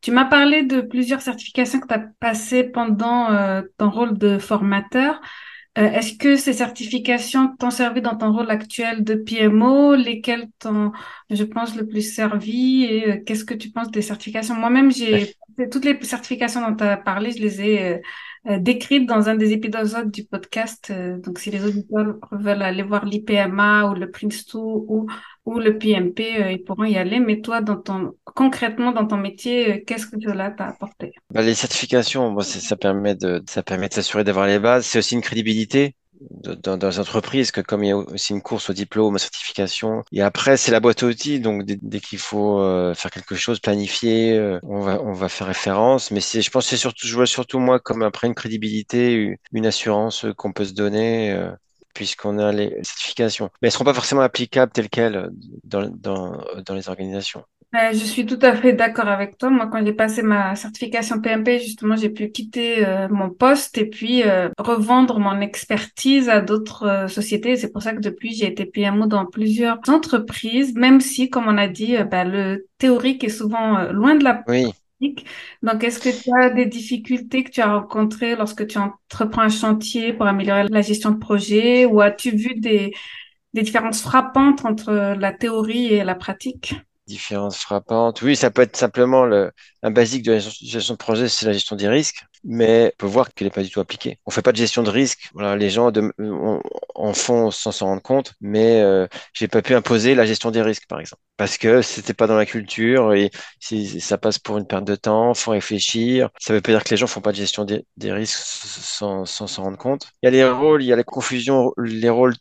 Tu 0.00 0.10
m'as 0.10 0.24
parlé 0.24 0.64
de 0.64 0.80
plusieurs 0.80 1.20
certifications 1.20 1.80
que 1.80 1.86
tu 1.86 1.94
as 1.94 2.04
passées 2.18 2.64
pendant 2.64 3.30
euh, 3.30 3.62
ton 3.76 3.90
rôle 3.90 4.18
de 4.18 4.38
formateur. 4.38 5.20
Euh, 5.78 5.90
est-ce 5.90 6.18
que 6.18 6.36
ces 6.36 6.52
certifications 6.52 7.56
t'ont 7.56 7.70
servi 7.70 8.02
dans 8.02 8.14
ton 8.14 8.32
rôle 8.32 8.50
actuel 8.50 9.04
de 9.04 9.14
PMO? 9.14 9.94
Lesquelles 9.94 10.48
t'ont, 10.58 10.92
je 11.30 11.44
pense, 11.44 11.74
le 11.76 11.86
plus 11.86 12.02
servi? 12.14 12.84
Et 12.84 13.08
euh, 13.10 13.22
qu'est-ce 13.24 13.44
que 13.44 13.54
tu 13.54 13.70
penses 13.70 13.90
des 13.90 14.02
certifications? 14.02 14.54
Moi-même, 14.54 14.92
j'ai 14.92 15.34
toutes 15.70 15.86
les 15.86 15.98
certifications 16.02 16.68
dont 16.68 16.76
tu 16.76 16.84
as 16.84 16.98
parlé, 16.98 17.30
je 17.30 17.38
les 17.38 17.62
ai 17.62 18.02
euh, 18.48 18.58
décrites 18.58 19.06
dans 19.06 19.30
un 19.30 19.34
des 19.34 19.52
épisodes 19.52 20.10
du 20.10 20.24
podcast. 20.24 20.92
Donc, 20.92 21.38
si 21.38 21.50
les 21.50 21.64
auditeurs 21.64 22.16
veulent 22.32 22.62
aller 22.62 22.82
voir 22.82 23.06
l'IPMA 23.06 23.86
ou 23.86 23.94
le 23.94 24.06
Prince2 24.08 24.56
ou, 24.56 25.06
ou 25.44 25.58
le 25.58 25.78
PMP, 25.78 26.40
euh, 26.40 26.52
ils 26.52 26.62
pourront 26.62 26.84
y 26.84 26.96
aller. 26.96 27.20
Mais 27.20 27.40
toi, 27.40 27.60
dans 27.60 27.76
ton, 27.76 28.12
concrètement, 28.24 28.92
dans 28.92 29.06
ton 29.06 29.16
métier, 29.16 29.72
euh, 29.72 29.78
qu'est-ce 29.86 30.06
que 30.06 30.20
cela 30.20 30.50
t'a 30.50 30.66
apporté? 30.68 31.12
Bah, 31.30 31.42
les 31.42 31.54
certifications, 31.54 32.32
bon, 32.32 32.42
ça 32.42 32.76
permet 32.76 33.14
de, 33.14 33.42
ça 33.48 33.62
permet 33.62 33.88
de 33.88 33.94
s'assurer 33.94 34.24
d'avoir 34.24 34.46
les 34.46 34.58
bases. 34.58 34.86
C'est 34.86 34.98
aussi 34.98 35.14
une 35.14 35.20
crédibilité 35.22 35.94
dans, 36.30 36.76
dans 36.76 36.88
les 36.88 36.98
entreprises, 36.98 37.50
que 37.50 37.60
comme 37.60 37.82
il 37.84 37.88
y 37.88 37.90
a 37.90 37.96
aussi 37.96 38.32
une 38.32 38.42
course 38.42 38.70
au 38.70 38.72
diplôme, 38.72 39.14
aux 39.14 39.18
certifications. 39.18 40.04
Et 40.12 40.22
après, 40.22 40.56
c'est 40.56 40.70
la 40.72 40.80
boîte 40.80 41.02
à 41.02 41.06
outils. 41.06 41.40
Donc, 41.40 41.64
dès, 41.64 42.00
qu'il 42.00 42.18
faut 42.18 42.60
euh, 42.60 42.94
faire 42.94 43.10
quelque 43.10 43.34
chose, 43.34 43.60
planifier, 43.60 44.32
euh, 44.36 44.58
on 44.62 44.80
va, 44.80 45.02
on 45.02 45.12
va 45.12 45.28
faire 45.28 45.46
référence. 45.48 46.10
Mais 46.10 46.20
je 46.20 46.50
pense 46.50 46.64
que 46.64 46.70
c'est 46.70 46.76
surtout, 46.76 47.06
je 47.06 47.14
vois 47.14 47.26
surtout 47.26 47.58
moi 47.58 47.80
comme 47.80 48.02
après 48.02 48.26
une 48.26 48.34
crédibilité, 48.34 49.36
une 49.52 49.66
assurance 49.66 50.26
qu'on 50.36 50.52
peut 50.52 50.64
se 50.64 50.74
donner. 50.74 51.32
euh, 51.32 51.50
puisqu'on 51.94 52.38
a 52.38 52.52
les 52.52 52.70
certifications. 52.82 53.46
Mais 53.60 53.68
elles 53.68 53.68
ne 53.68 53.72
seront 53.72 53.84
pas 53.84 53.94
forcément 53.94 54.22
applicables 54.22 54.72
telles 54.72 54.88
quelles 54.90 55.16
euh, 55.16 55.28
dans, 55.64 55.88
dans, 55.88 56.44
dans 56.64 56.74
les 56.74 56.88
organisations. 56.88 57.44
Euh, 57.74 57.92
je 57.92 58.04
suis 58.04 58.26
tout 58.26 58.38
à 58.42 58.54
fait 58.54 58.74
d'accord 58.74 59.08
avec 59.08 59.38
toi. 59.38 59.48
Moi, 59.48 59.66
quand 59.72 59.82
j'ai 59.84 59.94
passé 59.94 60.20
ma 60.22 60.54
certification 60.56 61.22
PMP, 61.22 61.58
justement, 61.58 61.96
j'ai 61.96 62.10
pu 62.10 62.30
quitter 62.30 62.86
euh, 62.86 63.08
mon 63.08 63.30
poste 63.30 63.78
et 63.78 63.86
puis 63.88 64.22
euh, 64.24 64.50
revendre 64.58 65.18
mon 65.18 65.40
expertise 65.40 66.28
à 66.28 66.42
d'autres 66.42 66.82
euh, 66.82 67.08
sociétés. 67.08 67.56
C'est 67.56 67.72
pour 67.72 67.80
ça 67.82 67.94
que 67.94 68.00
depuis, 68.00 68.34
j'ai 68.34 68.46
été 68.46 68.66
PMO 68.66 69.06
dans 69.06 69.24
plusieurs 69.24 69.78
entreprises, 69.88 70.74
même 70.74 71.00
si, 71.00 71.30
comme 71.30 71.48
on 71.48 71.56
a 71.56 71.66
dit, 71.66 71.96
euh, 71.96 72.04
bah, 72.04 72.24
le 72.24 72.66
théorique 72.76 73.24
est 73.24 73.30
souvent 73.30 73.78
euh, 73.78 73.92
loin 73.92 74.16
de 74.16 74.24
la 74.24 74.42
Oui. 74.46 74.72
Donc, 75.62 75.84
est-ce 75.84 75.98
que 75.98 76.10
tu 76.10 76.30
as 76.40 76.50
des 76.50 76.66
difficultés 76.66 77.44
que 77.44 77.50
tu 77.50 77.60
as 77.60 77.72
rencontrées 77.72 78.36
lorsque 78.36 78.66
tu 78.66 78.78
entreprends 78.78 79.42
un 79.42 79.48
chantier 79.48 80.12
pour 80.12 80.26
améliorer 80.26 80.66
la 80.68 80.82
gestion 80.82 81.10
de 81.10 81.18
projet? 81.18 81.84
Ou 81.84 82.00
as-tu 82.00 82.30
vu 82.30 82.54
des, 82.56 82.92
des 83.54 83.62
différences 83.62 84.02
frappantes 84.02 84.64
entre 84.64 85.16
la 85.18 85.32
théorie 85.32 85.86
et 85.86 86.04
la 86.04 86.14
pratique? 86.14 86.74
Différences 87.06 87.58
frappantes. 87.58 88.22
Oui, 88.22 88.36
ça 88.36 88.50
peut 88.50 88.62
être 88.62 88.76
simplement 88.76 89.24
le, 89.24 89.50
un 89.82 89.90
basique 89.90 90.24
de 90.24 90.32
la 90.32 90.38
gestion 90.38 90.94
de 90.94 90.98
projet, 90.98 91.28
c'est 91.28 91.46
la 91.46 91.52
gestion 91.52 91.76
des 91.76 91.88
risques. 91.88 92.24
Mais 92.44 92.92
on 92.94 92.96
peut 92.98 93.06
voir 93.06 93.32
qu'elle 93.34 93.46
n'est 93.46 93.50
pas 93.52 93.62
du 93.62 93.70
tout 93.70 93.80
appliquée. 93.80 94.18
On 94.26 94.30
fait 94.30 94.42
pas 94.42 94.52
de 94.52 94.56
gestion 94.56 94.82
de 94.82 94.90
risque. 94.90 95.30
Voilà, 95.34 95.56
les 95.56 95.70
gens 95.70 95.90
en 96.94 97.14
font 97.14 97.50
sans 97.50 97.72
s'en 97.72 97.86
rendre 97.86 98.02
compte, 98.02 98.34
mais 98.40 98.80
euh, 98.82 99.06
j'ai 99.32 99.48
pas 99.48 99.62
pu 99.62 99.74
imposer 99.74 100.14
la 100.14 100.26
gestion 100.26 100.50
des 100.50 100.62
risques, 100.62 100.86
par 100.88 101.00
exemple, 101.00 101.22
parce 101.36 101.58
que 101.58 101.82
c'était 101.82 102.14
pas 102.14 102.26
dans 102.26 102.36
la 102.36 102.46
culture 102.46 103.12
et 103.14 103.30
ça 104.00 104.18
passe 104.18 104.38
pour 104.38 104.58
une 104.58 104.66
perte 104.66 104.84
de 104.84 104.94
temps, 104.94 105.34
faut 105.34 105.52
réfléchir. 105.52 106.30
Ça 106.38 106.52
veut 106.52 106.60
pas 106.60 106.72
dire 106.72 106.84
que 106.84 106.90
les 106.90 106.96
gens 106.96 107.06
font 107.06 107.20
pas 107.20 107.32
de 107.32 107.36
gestion 107.36 107.64
des, 107.64 107.84
des 107.96 108.12
risques 108.12 108.38
sans 108.38 109.24
s'en 109.26 109.62
rendre 109.62 109.78
compte. 109.78 110.08
Il 110.22 110.26
y 110.26 110.28
a 110.28 110.30
les 110.30 110.44
rôles, 110.48 110.82
il 110.82 110.86
y 110.86 110.92
a 110.92 110.96
la 110.96 111.04
confusion, 111.04 111.72
les 111.78 112.08
rôles 112.10 112.34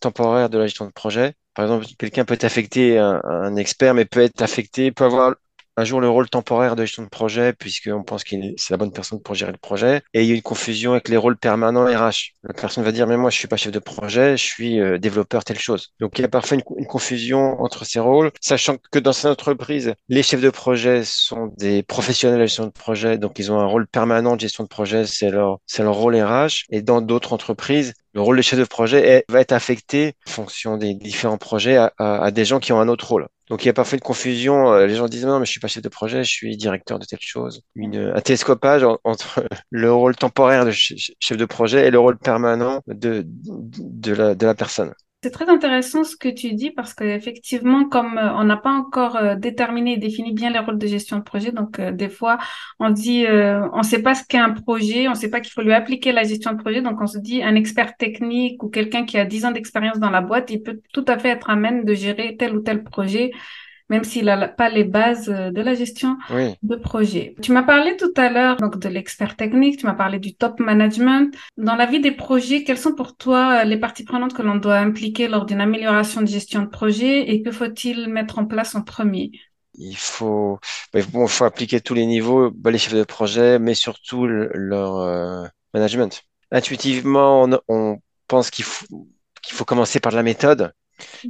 temporaires 0.00 0.50
de 0.50 0.58
la 0.58 0.66
gestion 0.66 0.86
de 0.86 0.92
projet. 0.92 1.34
Par 1.54 1.64
exemple, 1.64 1.86
quelqu'un 1.98 2.24
peut 2.24 2.34
être 2.34 2.44
affecté, 2.44 2.98
un, 2.98 3.20
un 3.24 3.56
expert, 3.56 3.94
mais 3.94 4.04
peut 4.04 4.20
être 4.20 4.42
affecté, 4.42 4.92
peut 4.92 5.04
avoir 5.04 5.34
un 5.78 5.84
jour 5.84 6.00
le 6.00 6.08
rôle 6.08 6.28
temporaire 6.28 6.74
de 6.74 6.84
gestion 6.84 7.04
de 7.04 7.08
projet, 7.08 7.52
puisqu'on 7.52 8.02
pense 8.02 8.24
que 8.24 8.34
c'est 8.56 8.72
la 8.72 8.76
bonne 8.76 8.90
personne 8.90 9.20
pour 9.20 9.36
gérer 9.36 9.52
le 9.52 9.58
projet. 9.58 10.02
Et 10.12 10.24
il 10.24 10.28
y 10.28 10.32
a 10.32 10.34
une 10.34 10.42
confusion 10.42 10.92
avec 10.92 11.08
les 11.08 11.16
rôles 11.16 11.36
permanents 11.36 11.84
RH. 11.84 12.34
La 12.42 12.52
personne 12.52 12.82
va 12.82 12.90
dire, 12.90 13.06
mais 13.06 13.16
moi, 13.16 13.30
je 13.30 13.36
suis 13.36 13.46
pas 13.46 13.56
chef 13.56 13.70
de 13.70 13.78
projet, 13.78 14.36
je 14.36 14.42
suis 14.42 14.80
euh, 14.80 14.98
développeur 14.98 15.44
telle 15.44 15.60
chose. 15.60 15.92
Donc, 16.00 16.18
il 16.18 16.22
y 16.22 16.24
a 16.24 16.28
parfois 16.28 16.56
une, 16.56 16.86
confusion 16.86 17.60
entre 17.62 17.84
ces 17.84 18.00
rôles, 18.00 18.32
sachant 18.40 18.76
que 18.90 18.98
dans 18.98 19.12
cette 19.12 19.30
entreprise, 19.30 19.94
les 20.08 20.24
chefs 20.24 20.40
de 20.40 20.50
projet 20.50 21.02
sont 21.04 21.52
des 21.56 21.84
professionnels 21.84 22.40
de 22.40 22.46
gestion 22.46 22.66
de 22.66 22.72
projet, 22.72 23.16
donc 23.16 23.38
ils 23.38 23.52
ont 23.52 23.60
un 23.60 23.66
rôle 23.66 23.86
permanent 23.86 24.34
de 24.34 24.40
gestion 24.40 24.64
de 24.64 24.68
projet, 24.68 25.06
c'est 25.06 25.30
leur, 25.30 25.60
c'est 25.66 25.84
leur 25.84 25.94
rôle 25.94 26.16
RH. 26.16 26.64
Et 26.70 26.82
dans 26.82 27.00
d'autres 27.00 27.32
entreprises, 27.34 27.94
le 28.14 28.20
rôle 28.20 28.36
de 28.36 28.42
chef 28.42 28.58
de 28.58 28.64
projet 28.64 29.24
va 29.28 29.40
être 29.40 29.52
affecté 29.52 30.14
en 30.26 30.30
fonction 30.30 30.76
des 30.76 30.94
différents 30.94 31.38
projets 31.38 31.78
à, 31.98 32.30
des 32.30 32.44
gens 32.44 32.58
qui 32.60 32.72
ont 32.72 32.80
un 32.80 32.88
autre 32.88 33.08
rôle. 33.08 33.28
Donc 33.48 33.64
il 33.64 33.66
y 33.66 33.70
a 33.70 33.72
parfois 33.72 33.96
une 33.96 34.02
confusion. 34.02 34.72
Euh, 34.72 34.86
les 34.86 34.96
gens 34.96 35.08
disent 35.08 35.24
non, 35.24 35.38
mais 35.38 35.46
je 35.46 35.50
suis 35.50 35.60
pas 35.60 35.68
chef 35.68 35.82
de 35.82 35.88
projet, 35.88 36.22
je 36.22 36.30
suis 36.30 36.56
directeur 36.56 36.98
de 36.98 37.06
telle 37.06 37.20
chose. 37.22 37.62
Une, 37.76 38.12
un 38.14 38.20
télescopage 38.20 38.84
entre 39.04 39.42
le 39.70 39.92
rôle 39.92 40.16
temporaire 40.16 40.66
de 40.66 40.70
chef 40.70 41.36
de 41.36 41.44
projet 41.44 41.86
et 41.86 41.90
le 41.90 41.98
rôle 41.98 42.18
permanent 42.18 42.82
de 42.86 43.24
la 44.12 44.54
personne. 44.54 44.92
C'est 45.24 45.32
très 45.32 45.48
intéressant 45.48 46.04
ce 46.04 46.16
que 46.16 46.28
tu 46.28 46.52
dis 46.52 46.70
parce 46.70 46.94
qu'effectivement, 46.94 47.88
comme 47.88 48.18
euh, 48.18 48.32
on 48.34 48.44
n'a 48.44 48.56
pas 48.56 48.70
encore 48.70 49.16
euh, 49.16 49.34
déterminé 49.34 49.94
et 49.94 49.96
défini 49.96 50.32
bien 50.32 50.48
les 50.50 50.60
rôles 50.60 50.78
de 50.78 50.86
gestion 50.86 51.16
de 51.18 51.22
projet, 51.24 51.50
donc 51.50 51.80
des 51.80 52.08
fois 52.08 52.38
on 52.78 52.90
dit 52.90 53.26
on 53.28 53.78
ne 53.78 53.82
sait 53.82 54.00
pas 54.00 54.14
ce 54.14 54.22
qu'est 54.24 54.38
un 54.38 54.52
projet, 54.52 55.08
on 55.08 55.12
ne 55.12 55.16
sait 55.16 55.28
pas 55.28 55.40
qu'il 55.40 55.52
faut 55.52 55.62
lui 55.62 55.72
appliquer 55.72 56.12
la 56.12 56.22
gestion 56.22 56.52
de 56.52 56.58
projet, 56.58 56.82
donc 56.82 57.00
on 57.00 57.08
se 57.08 57.18
dit 57.18 57.42
un 57.42 57.56
expert 57.56 57.96
technique 57.96 58.62
ou 58.62 58.68
quelqu'un 58.68 59.04
qui 59.04 59.18
a 59.18 59.24
10 59.24 59.46
ans 59.46 59.50
d'expérience 59.50 59.98
dans 59.98 60.10
la 60.10 60.20
boîte, 60.20 60.50
il 60.50 60.62
peut 60.62 60.80
tout 60.92 61.04
à 61.08 61.18
fait 61.18 61.30
être 61.30 61.50
amène 61.50 61.84
de 61.84 61.94
gérer 61.94 62.36
tel 62.36 62.56
ou 62.56 62.60
tel 62.60 62.84
projet 62.84 63.32
même 63.88 64.04
s'il 64.04 64.26
n'a 64.26 64.48
pas 64.48 64.68
les 64.68 64.84
bases 64.84 65.28
euh, 65.28 65.50
de 65.50 65.60
la 65.60 65.74
gestion 65.74 66.16
de 66.62 66.76
projet. 66.76 67.34
Tu 67.42 67.52
m'as 67.52 67.62
parlé 67.62 67.96
tout 67.96 68.12
à 68.16 68.30
l'heure 68.30 68.56
donc 68.56 68.78
de 68.78 68.88
l'expert 68.88 69.36
technique, 69.36 69.78
tu 69.78 69.86
m'as 69.86 69.94
parlé 69.94 70.18
du 70.18 70.34
top 70.34 70.60
management. 70.60 71.34
Dans 71.56 71.76
la 71.76 71.86
vie 71.86 72.00
des 72.00 72.12
projets, 72.12 72.64
quelles 72.64 72.78
sont 72.78 72.94
pour 72.94 73.16
toi 73.16 73.60
euh, 73.60 73.64
les 73.64 73.78
parties 73.78 74.04
prenantes 74.04 74.34
que 74.34 74.42
l'on 74.42 74.56
doit 74.56 74.78
impliquer 74.78 75.28
lors 75.28 75.46
d'une 75.46 75.60
amélioration 75.60 76.20
de 76.20 76.26
gestion 76.26 76.62
de 76.62 76.68
projet 76.68 77.30
et 77.30 77.42
que 77.42 77.50
faut-il 77.50 78.08
mettre 78.08 78.38
en 78.38 78.46
place 78.46 78.74
en 78.74 78.82
premier? 78.82 79.30
Il 79.74 79.96
faut, 79.96 80.58
bon, 81.12 81.26
faut 81.28 81.44
appliquer 81.44 81.80
tous 81.80 81.94
les 81.94 82.06
niveaux, 82.06 82.50
bah, 82.50 82.70
les 82.70 82.78
chefs 82.78 82.94
de 82.94 83.04
projet, 83.04 83.58
mais 83.60 83.74
surtout 83.74 84.26
leur 84.26 84.96
euh, 84.96 85.46
management. 85.72 86.22
Intuitivement, 86.50 87.44
on, 87.44 87.60
on 87.68 87.98
pense 88.26 88.50
qu'il 88.50 88.64
faut, 88.64 88.86
qu'il 89.42 89.54
faut 89.56 89.64
commencer 89.64 90.00
par 90.00 90.12
la 90.12 90.22
méthode 90.22 90.72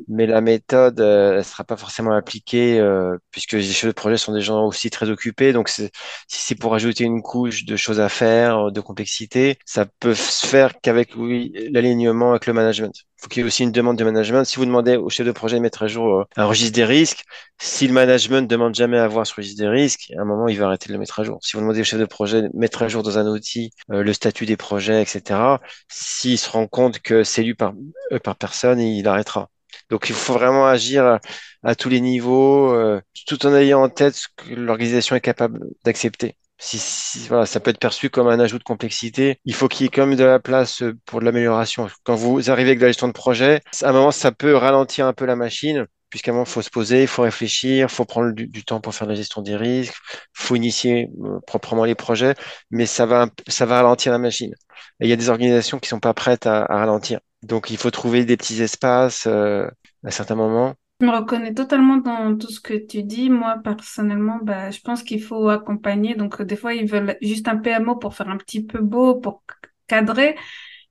mais 0.09 0.27
la 0.27 0.41
méthode, 0.41 1.01
euh, 1.01 1.39
elle 1.39 1.45
sera 1.45 1.65
pas 1.65 1.77
forcément 1.77 2.13
appliquée 2.13 2.79
euh, 2.81 3.17
puisque 3.31 3.53
les 3.53 3.63
chefs 3.63 3.89
de 3.89 3.93
projet 3.93 4.17
sont 4.17 4.33
des 4.33 4.41
gens 4.41 4.65
aussi 4.67 4.91
très 4.91 5.11
occupés. 5.11 5.53
Donc, 5.53 5.69
si 5.69 5.91
c'est 6.29 6.55
pour 6.55 6.75
ajouter 6.75 7.05
une 7.05 7.23
couche 7.23 7.65
de 7.65 7.77
choses 7.77 8.01
à 8.01 8.09
faire, 8.09 8.71
de 8.73 8.81
complexité, 8.81 9.59
ça 9.65 9.87
peut 10.01 10.15
se 10.15 10.47
faire 10.47 10.81
qu'avec 10.81 11.15
oui, 11.17 11.53
l'alignement 11.73 12.31
avec 12.31 12.47
le 12.47 12.53
management. 12.53 12.93
Il 13.19 13.23
faut 13.23 13.29
qu'il 13.29 13.41
y 13.41 13.45
ait 13.45 13.47
aussi 13.47 13.65
une 13.65 13.73
demande 13.73 13.99
de 13.99 14.05
management. 14.05 14.45
Si 14.45 14.57
vous 14.57 14.65
demandez 14.67 14.97
au 14.97 15.09
chef 15.11 15.27
de 15.27 15.33
projet 15.33 15.57
de 15.57 15.63
mettre 15.63 15.83
à 15.83 15.89
jour 15.89 16.21
euh, 16.21 16.25
un 16.37 16.45
registre 16.47 16.75
des 16.75 16.85
risques, 16.85 17.25
si 17.61 17.87
le 17.89 17.93
management 17.93 18.43
ne 18.43 18.47
demande 18.47 18.75
jamais 18.75 18.99
à 18.99 19.09
voir 19.09 19.27
ce 19.27 19.35
registre 19.35 19.61
des 19.63 19.69
risques, 19.69 20.13
à 20.17 20.23
un 20.23 20.25
moment, 20.25 20.49
il 20.49 20.59
va 20.59 20.67
arrêter 20.67 20.89
de 20.89 20.93
le 20.93 20.99
mettre 21.01 21.19
à 21.21 21.25
jour. 21.25 21.39
Si 21.43 21.57
vous 21.57 21.61
demandez 21.63 21.81
au 21.81 21.85
chef 21.85 21.99
de 21.99 22.05
projet 22.05 22.43
de 22.43 22.51
mettre 22.55 22.83
à 22.83 22.89
jour 22.89 23.03
dans 23.03 23.19
un 23.19 23.27
outil 23.27 23.73
le 23.89 24.13
statut 24.13 24.47
des 24.47 24.57
projets, 24.57 25.03
etc., 25.03 25.61
s'il 25.89 26.39
se 26.39 26.49
rend 26.51 26.67
compte 26.67 27.01
que 27.01 27.25
c'est 27.25 27.43
lu 27.43 27.55
par, 27.55 27.75
par 28.23 28.37
personne, 28.37 28.81
il 28.81 29.07
arrêtera. 29.09 29.51
Donc 29.91 30.09
il 30.09 30.15
faut 30.15 30.35
vraiment 30.35 30.67
agir 30.67 31.19
à, 31.63 31.75
tous 31.75 31.89
les 31.89 32.01
niveaux, 32.01 32.73
euh, 32.75 33.01
tout 33.27 33.47
en 33.47 33.55
ayant 33.55 33.83
en 33.83 33.89
tête 33.89 34.15
ce 34.15 34.29
que 34.37 34.55
l'organisation 34.55 35.17
est 35.17 35.21
capable 35.21 35.61
d'accepter. 35.85 36.37
Si, 36.61 37.27
voilà, 37.29 37.47
ça 37.47 37.61
peut 37.61 37.71
être 37.71 37.79
perçu 37.79 38.11
comme 38.11 38.27
un 38.29 38.41
ajout 38.41 38.59
de 38.59 38.65
complexité, 38.65 39.39
il 39.45 39.55
faut 39.55 39.69
qu'il 39.69 39.85
y 39.85 39.87
ait 39.87 39.91
quand 39.91 40.07
même 40.07 40.17
de 40.17 40.25
la 40.25 40.41
place 40.41 40.83
pour 41.07 41.21
de 41.21 41.25
l'amélioration. 41.25 41.89
Quand 42.03 42.17
vous 42.17 42.51
arrivez 42.51 42.71
avec 42.71 42.81
de 42.81 42.85
la 42.85 42.89
gestion 42.89 43.07
de 43.07 43.13
projet, 43.13 43.61
à 43.83 43.91
un 43.91 43.93
moment, 43.93 44.11
ça 44.11 44.33
peut 44.33 44.57
ralentir 44.57 45.07
un 45.07 45.13
peu 45.13 45.25
la 45.25 45.37
machine, 45.37 45.87
puisqu'à 46.11 46.33
un 46.33 46.35
moment, 46.35 46.45
il 46.47 46.51
faut 46.51 46.63
se 46.63 46.71
poser, 46.71 47.03
il 47.03 47.09
faut 47.09 47.23
réfléchir, 47.23 47.87
il 47.87 47.95
faut 47.95 48.05
prendre 48.05 48.33
du, 48.33 48.65
temps 48.65 48.81
pour 48.81 48.95
faire 48.95 49.07
la 49.07 49.15
gestion 49.15 49.41
des 49.43 49.57
risques, 49.57 49.95
il 50.13 50.19
faut 50.43 50.57
initier 50.57 51.11
euh, 51.25 51.39
proprement 51.47 51.85
les 51.85 51.95
projets, 51.95 52.35
mais 52.71 52.87
ça 52.87 53.07
va, 53.07 53.29
ça 53.47 53.65
va 53.67 53.77
ralentir 53.77 54.11
la 54.11 54.19
machine. 54.19 54.53
Et 55.01 55.07
il 55.07 55.09
y 55.09 55.13
a 55.13 55.17
des 55.17 55.29
organisations 55.29 55.79
qui 55.79 55.89
sont 55.89 56.01
pas 56.01 56.15
prêtes 56.15 56.47
à 56.47 56.67
ralentir. 56.67 57.21
Donc, 57.43 57.71
il 57.71 57.77
faut 57.77 57.91
trouver 57.91 58.25
des 58.25 58.37
petits 58.37 58.63
espaces 58.63 59.27
euh, 59.27 59.69
à 60.05 60.11
certains 60.11 60.35
moments. 60.35 60.75
Je 61.01 61.07
me 61.07 61.13
reconnais 61.13 61.55
totalement 61.55 61.99
dans 61.99 62.37
tout 62.37 62.51
ce 62.51 62.61
que 62.61 62.75
tu 62.75 63.05
dis. 63.05 63.31
Moi, 63.31 63.57
personnellement, 63.63 64.41
bah, 64.43 64.71
je 64.71 64.81
pense 64.81 65.05
qu'il 65.05 65.23
faut 65.23 65.49
accompagner. 65.49 66.17
Donc, 66.17 66.43
des 66.43 66.57
fois, 66.57 66.75
ils 66.75 66.91
veulent 66.91 67.17
juste 67.23 67.47
un 67.47 67.57
PMO 67.57 67.97
pour 67.97 68.15
faire 68.15 68.29
un 68.29 68.37
petit 68.37 68.65
peu 68.65 68.81
beau, 68.81 69.15
pour 69.15 69.45
cadrer. 69.87 70.37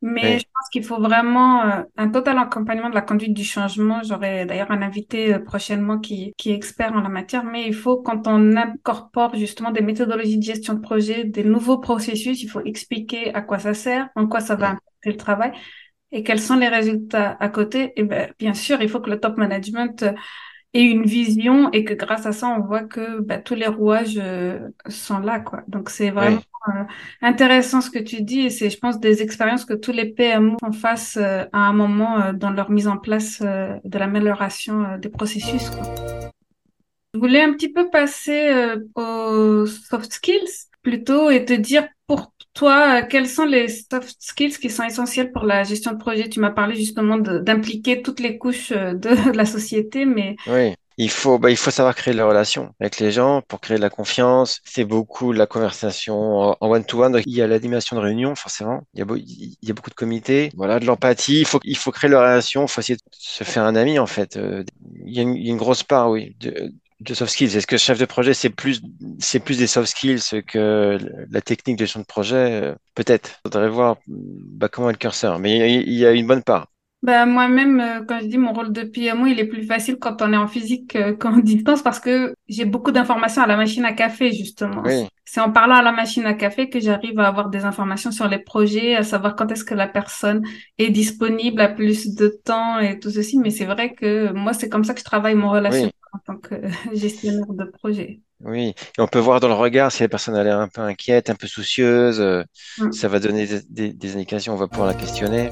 Mais 0.01 0.37
je 0.37 0.45
pense 0.53 0.69
qu'il 0.71 0.83
faut 0.83 0.99
vraiment 0.99 1.63
euh, 1.63 1.81
un 1.97 2.09
total 2.09 2.37
accompagnement 2.37 2.89
de 2.89 2.93
la 2.93 3.01
conduite 3.01 3.33
du 3.33 3.43
changement. 3.43 4.03
J'aurai 4.03 4.45
d'ailleurs 4.45 4.69
un 4.69 4.83
invité 4.83 5.33
euh, 5.33 5.39
prochainement 5.39 5.97
qui, 5.97 6.33
qui 6.37 6.51
est 6.51 6.53
expert 6.55 6.93
en 6.93 7.01
la 7.01 7.09
matière, 7.09 7.43
mais 7.43 7.65
il 7.65 7.73
faut, 7.73 7.97
quand 7.97 8.27
on 8.27 8.55
incorpore 8.55 9.35
justement 9.35 9.71
des 9.71 9.81
méthodologies 9.81 10.37
de 10.37 10.43
gestion 10.43 10.75
de 10.75 10.81
projet, 10.81 11.23
des 11.23 11.43
nouveaux 11.43 11.79
processus, 11.79 12.43
il 12.43 12.47
faut 12.47 12.61
expliquer 12.61 13.33
à 13.33 13.41
quoi 13.41 13.57
ça 13.57 13.73
sert, 13.73 14.09
en 14.15 14.27
quoi 14.27 14.39
ça 14.39 14.55
va 14.55 14.69
impacter 14.69 15.09
le 15.09 15.17
travail 15.17 15.51
et 16.11 16.23
quels 16.23 16.39
sont 16.39 16.55
les 16.55 16.69
résultats 16.69 17.35
à 17.39 17.49
côté, 17.49 17.83
et 17.83 17.93
eh 17.97 18.03
ben, 18.03 18.31
bien 18.39 18.53
sûr, 18.53 18.81
il 18.81 18.89
faut 18.89 19.01
que 19.01 19.09
le 19.09 19.19
top 19.19 19.37
management 19.37 20.03
euh, 20.03 20.13
ait 20.73 20.83
une 20.83 21.03
vision 21.03 21.69
et 21.71 21.83
que 21.83 21.93
grâce 21.93 22.25
à 22.25 22.31
ça, 22.31 22.47
on 22.47 22.61
voit 22.61 22.83
que 22.83 23.19
ben, 23.21 23.41
tous 23.41 23.55
les 23.55 23.67
rouages 23.67 24.19
euh, 24.21 24.69
sont 24.87 25.19
là. 25.19 25.39
Quoi. 25.39 25.63
Donc, 25.67 25.89
c'est 25.89 26.09
vraiment 26.09 26.41
euh, 26.69 26.83
intéressant 27.21 27.81
ce 27.81 27.89
que 27.89 27.99
tu 27.99 28.21
dis 28.21 28.41
et 28.41 28.49
c'est, 28.49 28.69
je 28.69 28.77
pense, 28.77 28.99
des 28.99 29.21
expériences 29.21 29.65
que 29.65 29.73
tous 29.73 29.91
les 29.91 30.05
PMO 30.05 30.57
font 30.61 30.71
face 30.71 31.17
à 31.17 31.47
un 31.51 31.73
moment 31.73 32.31
dans 32.33 32.51
leur 32.51 32.69
mise 32.69 32.87
en 32.87 32.97
place 32.97 33.41
de 33.41 33.97
l'amélioration 33.97 34.97
des 34.97 35.09
processus. 35.09 35.69
Quoi. 35.69 35.83
Je 37.13 37.19
voulais 37.19 37.41
un 37.41 37.53
petit 37.53 37.71
peu 37.71 37.89
passer 37.89 38.75
aux 38.95 39.65
soft 39.65 40.11
skills 40.13 40.67
plutôt 40.83 41.29
et 41.29 41.43
te 41.43 41.53
dire 41.53 41.87
toi, 42.57 43.03
quels 43.03 43.29
sont 43.29 43.45
les 43.45 43.67
soft 43.67 44.15
skills 44.19 44.57
qui 44.57 44.71
sont 44.71 44.83
essentiels 44.83 45.31
pour 45.31 45.43
la 45.43 45.63
gestion 45.63 45.91
de 45.91 45.97
projet? 45.97 46.27
Tu 46.27 46.39
m'as 46.39 46.49
parlé 46.49 46.75
justement 46.75 47.17
d'impliquer 47.17 48.01
toutes 48.01 48.19
les 48.19 48.39
couches 48.39 48.71
euh, 48.71 48.93
de, 49.05 49.31
la 49.31 49.45
société, 49.45 50.05
mais... 50.05 50.35
Oui. 50.47 50.73
Il 50.99 51.11
faut, 51.11 51.37
bah, 51.37 51.51
il 51.51 51.57
faut 51.57 51.69
savoir 51.69 51.93
créer 51.93 52.15
des 52.15 52.23
relations 52.23 52.73
avec 52.79 52.97
les 52.97 53.11
gens 53.11 53.43
pour 53.47 53.61
créer 53.61 53.77
de 53.77 53.83
la 53.83 53.91
confiance. 53.91 54.61
C'est 54.65 54.83
beaucoup 54.83 55.31
la 55.31 55.45
conversation 55.45 56.15
en 56.59 56.71
one-to-one. 56.71 57.21
Il 57.27 57.35
y 57.35 57.43
a 57.43 57.45
l'animation 57.45 57.95
de 57.97 58.01
réunion, 58.01 58.33
forcément. 58.33 58.81
Il 58.95 59.01
y, 59.61 59.69
a 59.69 59.73
beaucoup 59.75 59.91
de 59.91 59.95
comités. 59.95 60.49
Voilà, 60.55 60.79
de 60.79 60.85
l'empathie. 60.85 61.41
Il 61.41 61.45
faut, 61.45 61.91
créer 61.91 62.09
la 62.09 62.19
relation. 62.19 62.63
Il 62.63 62.67
faut 62.67 62.81
essayer 62.81 62.95
de 62.95 63.01
se 63.11 63.43
faire 63.43 63.63
un 63.63 63.75
ami, 63.75 63.99
en 63.99 64.07
fait. 64.07 64.37
Euh, 64.37 64.63
il 65.05 65.15
y 65.15 65.19
a 65.19 65.21
une, 65.21 65.57
grosse 65.57 65.83
part, 65.83 66.09
oui, 66.09 66.35
de, 66.39 66.73
de 66.99 67.13
soft 67.13 67.31
skills. 67.31 67.55
Est-ce 67.55 67.67
que 67.67 67.77
chef 67.77 67.99
de 67.99 68.05
projet, 68.05 68.33
c'est 68.33 68.49
plus, 68.49 68.81
c'est 69.19 69.39
plus 69.39 69.57
des 69.57 69.67
soft 69.67 69.89
skills 69.89 70.43
que 70.47 70.97
la 71.29 71.41
technique 71.41 71.77
de 71.77 71.85
gestion 71.85 72.01
de 72.01 72.05
projet? 72.05 72.73
Peut-être. 72.95 73.39
Il 73.45 73.51
faudrait 73.51 73.69
voir 73.69 73.97
bah, 74.07 74.69
comment 74.69 74.89
est 74.89 74.93
le 74.93 74.97
curseur. 74.97 75.39
Mais 75.39 75.81
il 75.81 75.93
y 75.93 76.05
a 76.05 76.11
une 76.11 76.27
bonne 76.27 76.43
part. 76.43 76.67
Bah, 77.03 77.27
moi-même, 77.27 77.79
euh, 77.79 78.03
quand 78.07 78.19
je 78.21 78.25
dis 78.25 78.39
mon 78.39 78.53
rôle 78.53 78.73
de 78.73 78.81
PMO, 78.81 79.27
il 79.27 79.39
est 79.39 79.45
plus 79.45 79.63
facile 79.63 79.97
quand 79.99 80.21
on 80.23 80.33
est 80.33 80.37
en 80.37 80.47
physique 80.47 80.97
qu'en 81.19 81.37
distance 81.37 81.83
parce 81.83 81.99
que 81.99 82.33
j'ai 82.49 82.65
beaucoup 82.65 82.91
d'informations 82.91 83.43
à 83.43 83.47
la 83.47 83.55
machine 83.55 83.85
à 83.85 83.93
café, 83.93 84.31
justement. 84.31 84.83
C'est 85.23 85.41
en 85.41 85.51
parlant 85.51 85.75
à 85.75 85.83
la 85.83 85.91
machine 85.91 86.25
à 86.25 86.33
café 86.33 86.69
que 86.69 86.79
j'arrive 86.79 87.19
à 87.19 87.27
avoir 87.27 87.49
des 87.49 87.65
informations 87.65 88.11
sur 88.11 88.27
les 88.27 88.39
projets, 88.39 88.95
à 88.95 89.03
savoir 89.03 89.35
quand 89.35 89.51
est-ce 89.51 89.63
que 89.63 89.75
la 89.75 89.87
personne 89.87 90.43
est 90.77 90.89
disponible 90.89 91.61
à 91.61 91.67
plus 91.67 92.15
de 92.15 92.29
temps 92.43 92.79
et 92.79 92.97
tout 92.97 93.11
ceci. 93.11 93.37
Mais 93.37 93.51
c'est 93.51 93.65
vrai 93.65 93.93
que 93.93 94.31
moi, 94.33 94.53
c'est 94.53 94.69
comme 94.69 94.83
ça 94.83 94.93
que 94.93 94.99
je 94.99 95.05
travaille 95.05 95.35
mon 95.35 95.51
relation 95.51 95.91
en 96.17 96.33
tant 96.33 96.37
que 96.37 96.55
gestionnaire 96.93 97.47
de 97.47 97.65
projet. 97.65 98.19
Oui, 98.43 98.75
et 98.97 99.01
on 99.01 99.07
peut 99.07 99.19
voir 99.19 99.39
dans 99.39 99.47
le 99.47 99.55
regard 99.55 99.91
si 99.91 100.03
la 100.03 100.09
personne 100.09 100.35
a 100.35 100.43
l'air 100.43 100.59
un 100.59 100.67
peu 100.67 100.81
inquiète, 100.81 101.29
un 101.29 101.35
peu 101.35 101.47
soucieuse. 101.47 102.19
Euh, 102.19 102.43
mm. 102.77 102.91
Ça 102.91 103.07
va 103.07 103.19
donner 103.19 103.47
des, 103.69 103.93
des 103.93 104.15
indications, 104.15 104.53
on 104.53 104.57
va 104.57 104.67
pouvoir 104.67 104.87
la 104.87 104.93
questionner. 104.93 105.49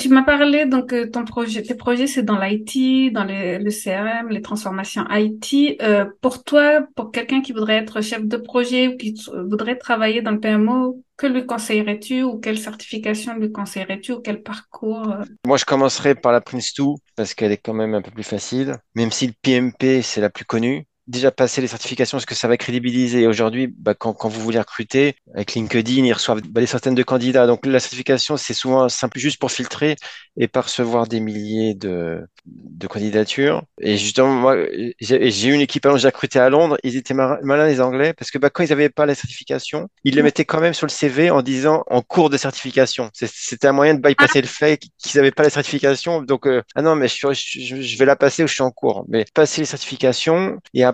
Tu 0.00 0.08
m'as 0.08 0.24
parlé 0.24 0.66
donc 0.66 0.92
euh, 0.92 1.08
ton 1.08 1.24
projet, 1.24 1.62
tes 1.62 1.76
projets 1.76 2.08
c'est 2.08 2.24
dans 2.24 2.36
l'IT, 2.36 3.12
dans 3.12 3.22
les, 3.22 3.60
le 3.60 3.70
CRM, 3.70 4.28
les 4.28 4.42
transformations 4.42 5.04
IT. 5.08 5.80
Euh, 5.82 6.06
pour 6.20 6.42
toi, 6.42 6.84
pour 6.96 7.12
quelqu'un 7.12 7.40
qui 7.42 7.52
voudrait 7.52 7.76
être 7.76 8.00
chef 8.00 8.24
de 8.24 8.36
projet 8.36 8.88
ou 8.88 8.96
qui 8.96 9.14
voudrait 9.48 9.76
travailler 9.76 10.20
dans 10.20 10.32
le 10.32 10.40
PMO, 10.40 11.03
que 11.16 11.26
lui 11.26 11.46
conseillerais-tu 11.46 12.22
ou 12.22 12.38
quelle 12.38 12.58
certification 12.58 13.36
lui 13.36 13.52
conseillerais-tu 13.52 14.12
ou 14.12 14.20
quel 14.20 14.42
parcours 14.42 15.08
euh? 15.10 15.24
Moi, 15.46 15.56
je 15.56 15.64
commencerai 15.64 16.14
par 16.14 16.32
la 16.32 16.40
Prince2 16.40 16.96
parce 17.16 17.34
qu'elle 17.34 17.52
est 17.52 17.58
quand 17.58 17.74
même 17.74 17.94
un 17.94 18.02
peu 18.02 18.10
plus 18.10 18.24
facile, 18.24 18.76
même 18.94 19.12
si 19.12 19.26
le 19.26 19.32
PMP 19.42 20.02
c'est 20.02 20.20
la 20.20 20.30
plus 20.30 20.44
connue 20.44 20.86
déjà 21.06 21.30
passer 21.30 21.60
les 21.60 21.66
certifications, 21.66 22.18
est-ce 22.18 22.26
que 22.26 22.34
ça 22.34 22.48
va 22.48 22.56
crédibiliser? 22.56 23.26
Aujourd'hui, 23.26 23.66
bah, 23.66 23.94
quand, 23.94 24.12
quand, 24.12 24.28
vous 24.28 24.40
voulez 24.40 24.58
recruter, 24.58 25.16
avec 25.34 25.54
LinkedIn, 25.54 26.04
ils 26.04 26.12
reçoivent 26.12 26.42
bah, 26.42 26.60
des 26.60 26.66
centaines 26.66 26.94
de 26.94 27.02
candidats. 27.02 27.46
Donc 27.46 27.66
la 27.66 27.80
certification, 27.80 28.36
c'est 28.36 28.54
souvent 28.54 28.88
simple 28.88 29.18
juste 29.18 29.38
pour 29.38 29.50
filtrer 29.50 29.96
et 30.36 30.48
pas 30.48 30.62
recevoir 30.62 31.06
des 31.06 31.20
milliers 31.20 31.74
de, 31.74 32.26
de 32.46 32.86
candidatures. 32.86 33.62
Et 33.80 33.96
justement, 33.96 34.32
moi, 34.34 34.56
j'ai 35.00 35.48
eu 35.48 35.52
une 35.52 35.60
équipe 35.60 35.86
à 35.86 35.96
j'ai 35.96 36.08
recruté 36.08 36.38
à 36.38 36.48
Londres. 36.48 36.76
Ils 36.82 36.96
étaient 36.96 37.14
malins, 37.14 37.66
les 37.66 37.80
Anglais, 37.80 38.12
parce 38.14 38.30
que 38.30 38.38
bah, 38.38 38.50
quand 38.50 38.64
ils 38.64 38.70
n'avaient 38.70 38.88
pas 38.88 39.06
la 39.06 39.14
certification, 39.14 39.88
ils 40.04 40.16
le 40.16 40.22
mettaient 40.22 40.44
quand 40.44 40.60
même 40.60 40.74
sur 40.74 40.86
le 40.86 40.90
CV 40.90 41.30
en 41.30 41.42
disant 41.42 41.84
en 41.88 42.02
cours 42.02 42.30
de 42.30 42.36
certification. 42.36 43.10
C'était 43.12 43.68
un 43.68 43.72
moyen 43.72 43.94
de 43.94 44.00
bypasser 44.00 44.40
le 44.40 44.46
fait 44.46 44.78
qu'ils 44.78 45.16
n'avaient 45.16 45.30
pas 45.30 45.42
la 45.42 45.50
certification. 45.50 46.22
Donc, 46.22 46.46
euh, 46.46 46.62
ah 46.74 46.82
non, 46.82 46.96
mais 46.96 47.08
je, 47.08 47.16
je, 47.32 47.80
je, 47.80 47.98
vais 47.98 48.04
la 48.04 48.16
passer 48.16 48.42
ou 48.42 48.46
je 48.46 48.54
suis 48.54 48.62
en 48.62 48.70
cours. 48.70 49.04
Mais 49.08 49.24
passer 49.34 49.60
les 49.60 49.66
certifications 49.66 50.58
et 50.72 50.84
après, 50.84 50.93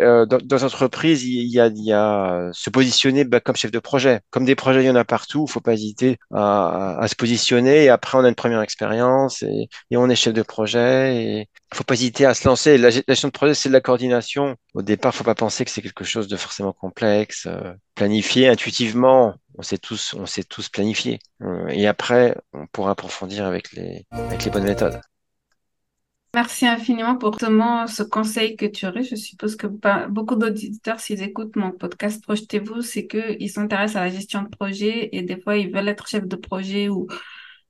euh, 0.00 0.26
dans, 0.26 0.38
dans 0.38 0.56
l'entreprise, 0.58 1.24
il 1.24 1.46
y 1.46 1.60
a, 1.60 1.66
il 1.66 1.84
y 1.84 1.92
a 1.92 2.50
se 2.52 2.70
positionner 2.70 3.24
bah, 3.24 3.40
comme 3.40 3.56
chef 3.56 3.70
de 3.70 3.78
projet. 3.78 4.20
Comme 4.30 4.44
des 4.44 4.54
projets, 4.54 4.82
il 4.82 4.86
y 4.86 4.90
en 4.90 4.96
a 4.96 5.04
partout. 5.04 5.46
Il 5.48 5.52
faut 5.52 5.60
pas 5.60 5.74
hésiter 5.74 6.18
à, 6.32 6.98
à, 6.98 7.08
se 7.08 7.14
positionner. 7.14 7.84
Et 7.84 7.88
après, 7.88 8.18
on 8.18 8.24
a 8.24 8.28
une 8.28 8.34
première 8.34 8.62
expérience 8.62 9.42
et, 9.42 9.68
et 9.90 9.96
on 9.96 10.08
est 10.08 10.16
chef 10.16 10.34
de 10.34 10.42
projet. 10.42 11.16
Et 11.16 11.48
il 11.72 11.76
faut 11.76 11.84
pas 11.84 11.94
hésiter 11.94 12.26
à 12.26 12.34
se 12.34 12.46
lancer. 12.46 12.78
La 12.78 12.90
gestion 12.90 13.28
de 13.28 13.32
projet, 13.32 13.54
c'est 13.54 13.68
de 13.68 13.74
la 13.74 13.80
coordination. 13.80 14.56
Au 14.74 14.82
départ, 14.82 15.14
faut 15.14 15.24
pas 15.24 15.34
penser 15.34 15.64
que 15.64 15.70
c'est 15.70 15.82
quelque 15.82 16.04
chose 16.04 16.28
de 16.28 16.36
forcément 16.36 16.72
complexe. 16.72 17.46
Euh, 17.46 17.72
planifier 17.94 18.48
intuitivement, 18.48 19.34
on 19.58 19.62
sait 19.62 19.78
tous, 19.78 20.14
on 20.14 20.26
sait 20.26 20.44
tous 20.44 20.68
planifier. 20.68 21.18
Euh, 21.42 21.66
et 21.68 21.86
après, 21.86 22.36
on 22.52 22.66
pourra 22.66 22.92
approfondir 22.92 23.46
avec 23.46 23.72
les, 23.72 24.06
avec 24.10 24.44
les 24.44 24.50
bonnes 24.50 24.64
méthodes. 24.64 25.00
Merci 26.36 26.66
infiniment 26.66 27.16
pour 27.16 27.40
ce 27.40 28.02
conseil 28.02 28.56
que 28.56 28.66
tu 28.66 28.86
aurais. 28.86 29.02
Je 29.02 29.14
suppose 29.16 29.56
que 29.56 29.66
beaucoup 30.08 30.34
d'auditeurs, 30.34 31.00
s'ils 31.00 31.22
écoutent 31.22 31.56
mon 31.56 31.72
podcast 31.72 32.22
Projetez-vous, 32.22 32.82
c'est 32.82 33.06
qu'ils 33.06 33.50
s'intéressent 33.50 33.96
à 33.96 34.04
la 34.04 34.10
gestion 34.10 34.42
de 34.42 34.48
projet 34.48 35.08
et 35.12 35.22
des 35.22 35.40
fois, 35.40 35.56
ils 35.56 35.72
veulent 35.72 35.88
être 35.88 36.06
chef 36.06 36.26
de 36.26 36.36
projet 36.36 36.90
ou, 36.90 37.06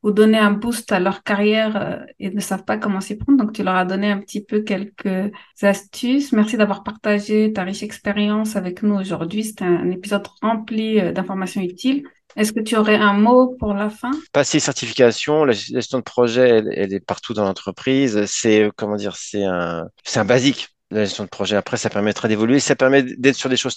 ou 0.02 0.11
donner 0.11 0.38
un 0.38 0.50
boost 0.50 0.90
à 0.90 0.99
leur 0.99 1.23
carrière 1.23 1.76
euh, 1.76 2.04
et 2.18 2.30
ne 2.30 2.40
savent 2.40 2.64
pas 2.64 2.76
comment 2.76 3.00
s'y 3.00 3.16
prendre. 3.16 3.38
Donc, 3.38 3.52
tu 3.52 3.62
leur 3.62 3.76
as 3.76 3.85
donné 3.85 4.11
un 4.11 4.18
petit 4.18 4.44
peu 4.44 4.62
quelques 4.62 5.30
astuces. 5.62 6.32
Merci 6.32 6.56
d'avoir 6.56 6.82
partagé 6.82 7.52
ta 7.52 7.62
riche 7.62 7.85
expérience 7.85 8.56
avec 8.56 8.82
nous 8.82 8.96
aujourd'hui. 8.96 9.44
C'était 9.44 9.64
un 9.64 9.92
épisode 9.92 10.26
rempli 10.42 10.99
euh, 10.99 11.12
d'informations 11.12 11.62
utiles. 11.62 12.02
Est-ce 12.37 12.52
que 12.52 12.61
tu 12.61 12.76
aurais 12.76 12.97
un 12.97 13.14
mot 13.14 13.57
pour 13.59 13.75
la 13.75 13.90
fin? 13.90 14.11
Passer 14.33 14.61
certification, 14.61 15.45
la 15.45 15.52
gestion 15.52 15.99
de 15.99 16.05
projet, 16.05 16.49
elle, 16.49 16.93
est 16.93 17.00
partout 17.00 17.35
dans 17.35 17.45
l'entreprise. 17.45 18.25
C'est 18.26 18.71
comment 18.76 18.97
dire, 18.97 19.16
c'est 19.16 19.45
un, 19.45 19.88
c'est 20.05 20.21
un 20.21 20.25
basique 20.25 20.69
la 20.90 21.05
gestion 21.05 21.25
de 21.25 21.28
projet. 21.28 21.57
Après, 21.57 21.76
ça 21.76 21.90
permettra 21.90 22.28
d'évoluer. 22.28 22.61
Ça 22.61 22.76
permet 22.76 23.02
d'être 23.02 23.37
sur 23.37 23.49
des 23.49 23.57
choses 23.57 23.75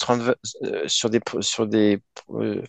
euh, 0.63 0.84
sur 0.88 1.10
des 1.10 1.20
sur 1.42 1.68
des 1.68 2.01
euh, 2.32 2.62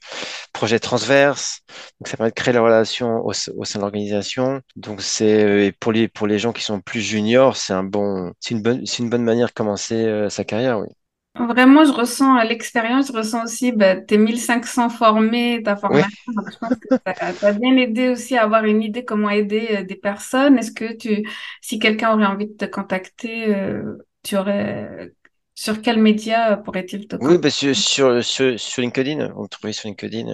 projets 0.53 0.79
transverses. 0.79 1.61
Donc, 2.01 2.09
ça 2.09 2.17
permet 2.17 2.31
de 2.31 2.35
créer 2.35 2.55
la 2.55 2.63
relation 2.63 3.25
au, 3.25 3.33
sein 3.33 3.53
de 3.53 3.81
l'organisation. 3.81 4.61
Donc, 4.77 5.03
c'est 5.03 5.45
euh, 5.45 5.73
pour 5.81 5.93
les 5.93 6.09
pour 6.09 6.27
les 6.27 6.39
gens 6.39 6.53
qui 6.53 6.63
sont 6.63 6.81
plus 6.81 7.01
juniors, 7.01 7.57
c'est 7.57 7.73
un 7.75 7.85
bon, 7.85 8.33
c'est 8.41 8.55
une 8.55 8.63
bonne 8.63 8.87
c'est 8.87 9.03
une 9.03 9.11
bonne 9.11 9.25
manière 9.25 9.49
de 9.49 9.53
commencer 9.53 10.27
sa 10.31 10.45
carrière. 10.45 10.81
Oui. 10.81 10.89
Vraiment, 11.37 11.85
je 11.85 11.93
ressens 11.93 12.35
à 12.35 12.45
l'expérience, 12.45 13.09
je 13.09 13.13
ressens 13.13 13.45
aussi 13.45 13.71
bah, 13.71 13.97
tes 13.97 14.19
1500 14.19 14.91
formés, 14.91 15.63
ta 15.65 15.77
formation. 15.77 16.09
je 16.27 16.59
pense 16.59 16.75
que 16.75 16.89
ça 17.07 17.33
t'a 17.33 17.53
bien 17.53 17.77
aidé 17.77 18.09
aussi 18.09 18.37
à 18.37 18.43
avoir 18.43 18.65
une 18.65 18.83
idée 18.83 19.05
comment 19.05 19.31
aider 19.31 19.69
euh, 19.71 19.85
des 19.85 19.95
personnes. 19.95 20.59
Est-ce 20.59 20.73
que 20.73 20.93
tu, 20.93 21.29
si 21.61 21.79
quelqu'un 21.79 22.13
aurait 22.15 22.27
envie 22.27 22.47
de 22.47 22.55
te 22.55 22.65
contacter, 22.65 23.55
euh, 23.55 23.99
tu 24.25 24.37
aurais, 24.37 25.13
sur 25.55 25.81
quel 25.81 26.01
média 26.01 26.57
pourrait-il 26.57 27.07
te 27.07 27.17
contacter? 27.17 27.35
Oui, 27.35 27.39
bah, 27.41 27.51
sur, 27.51 28.25
sur, 28.25 28.59
sur, 28.59 28.83
LinkedIn, 28.83 29.33
on 29.37 29.43
me 29.43 29.49
trouve 29.49 29.71
sur 29.71 29.89
LinkedIn, 29.89 30.27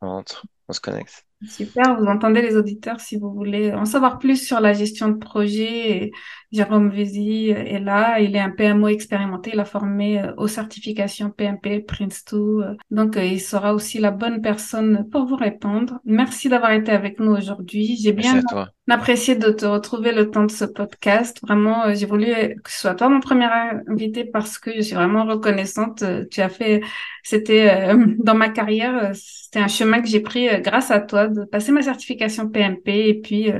on, 0.00 0.24
on 0.68 0.72
se 0.72 0.80
connecte. 0.80 1.25
Super, 1.44 2.00
vous 2.00 2.06
entendez 2.06 2.40
les 2.40 2.56
auditeurs 2.56 2.98
si 2.98 3.18
vous 3.18 3.30
voulez 3.30 3.70
en 3.72 3.84
savoir 3.84 4.18
plus 4.18 4.42
sur 4.42 4.58
la 4.58 4.72
gestion 4.72 5.08
de 5.08 5.18
projet. 5.18 6.10
Jérôme 6.50 6.88
Vézy 6.88 7.50
est 7.50 7.78
là, 7.78 8.20
il 8.20 8.34
est 8.34 8.40
un 8.40 8.50
PMO 8.50 8.88
expérimenté, 8.88 9.50
il 9.52 9.60
a 9.60 9.66
formé 9.66 10.22
euh, 10.22 10.32
aux 10.38 10.48
certifications 10.48 11.30
PMP, 11.30 11.84
Prince2, 11.86 12.34
euh, 12.34 12.76
donc 12.90 13.18
euh, 13.18 13.24
il 13.24 13.40
sera 13.40 13.74
aussi 13.74 13.98
la 13.98 14.12
bonne 14.12 14.40
personne 14.40 15.08
pour 15.10 15.26
vous 15.26 15.36
répondre. 15.36 16.00
Merci 16.04 16.48
d'avoir 16.48 16.72
été 16.72 16.90
avec 16.90 17.20
nous 17.20 17.32
aujourd'hui. 17.32 17.98
J'ai 18.00 18.12
bien 18.12 18.42
apprécié 18.88 19.34
de 19.36 19.50
te 19.50 19.66
retrouver 19.66 20.12
le 20.12 20.30
temps 20.30 20.44
de 20.44 20.50
ce 20.50 20.64
podcast. 20.64 21.38
Vraiment, 21.42 21.92
j'ai 21.94 22.06
voulu 22.06 22.26
que 22.62 22.70
ce 22.70 22.80
soit 22.80 22.94
toi 22.94 23.08
mon 23.08 23.20
premier 23.20 23.48
invité 23.88 24.24
parce 24.24 24.58
que 24.58 24.72
je 24.74 24.80
suis 24.82 24.94
vraiment 24.94 25.24
reconnaissante. 25.24 26.04
Tu 26.30 26.40
as 26.40 26.48
fait, 26.48 26.82
c'était 27.22 27.92
dans 28.18 28.34
ma 28.34 28.48
carrière, 28.48 29.10
c'était 29.14 29.60
un 29.60 29.68
chemin 29.68 30.00
que 30.02 30.08
j'ai 30.08 30.20
pris 30.20 30.48
grâce 30.62 30.90
à 30.90 31.00
toi 31.00 31.28
de 31.28 31.44
passer 31.44 31.72
ma 31.72 31.82
certification 31.82 32.48
PMP 32.48 33.08
et 33.08 33.20
puis 33.20 33.52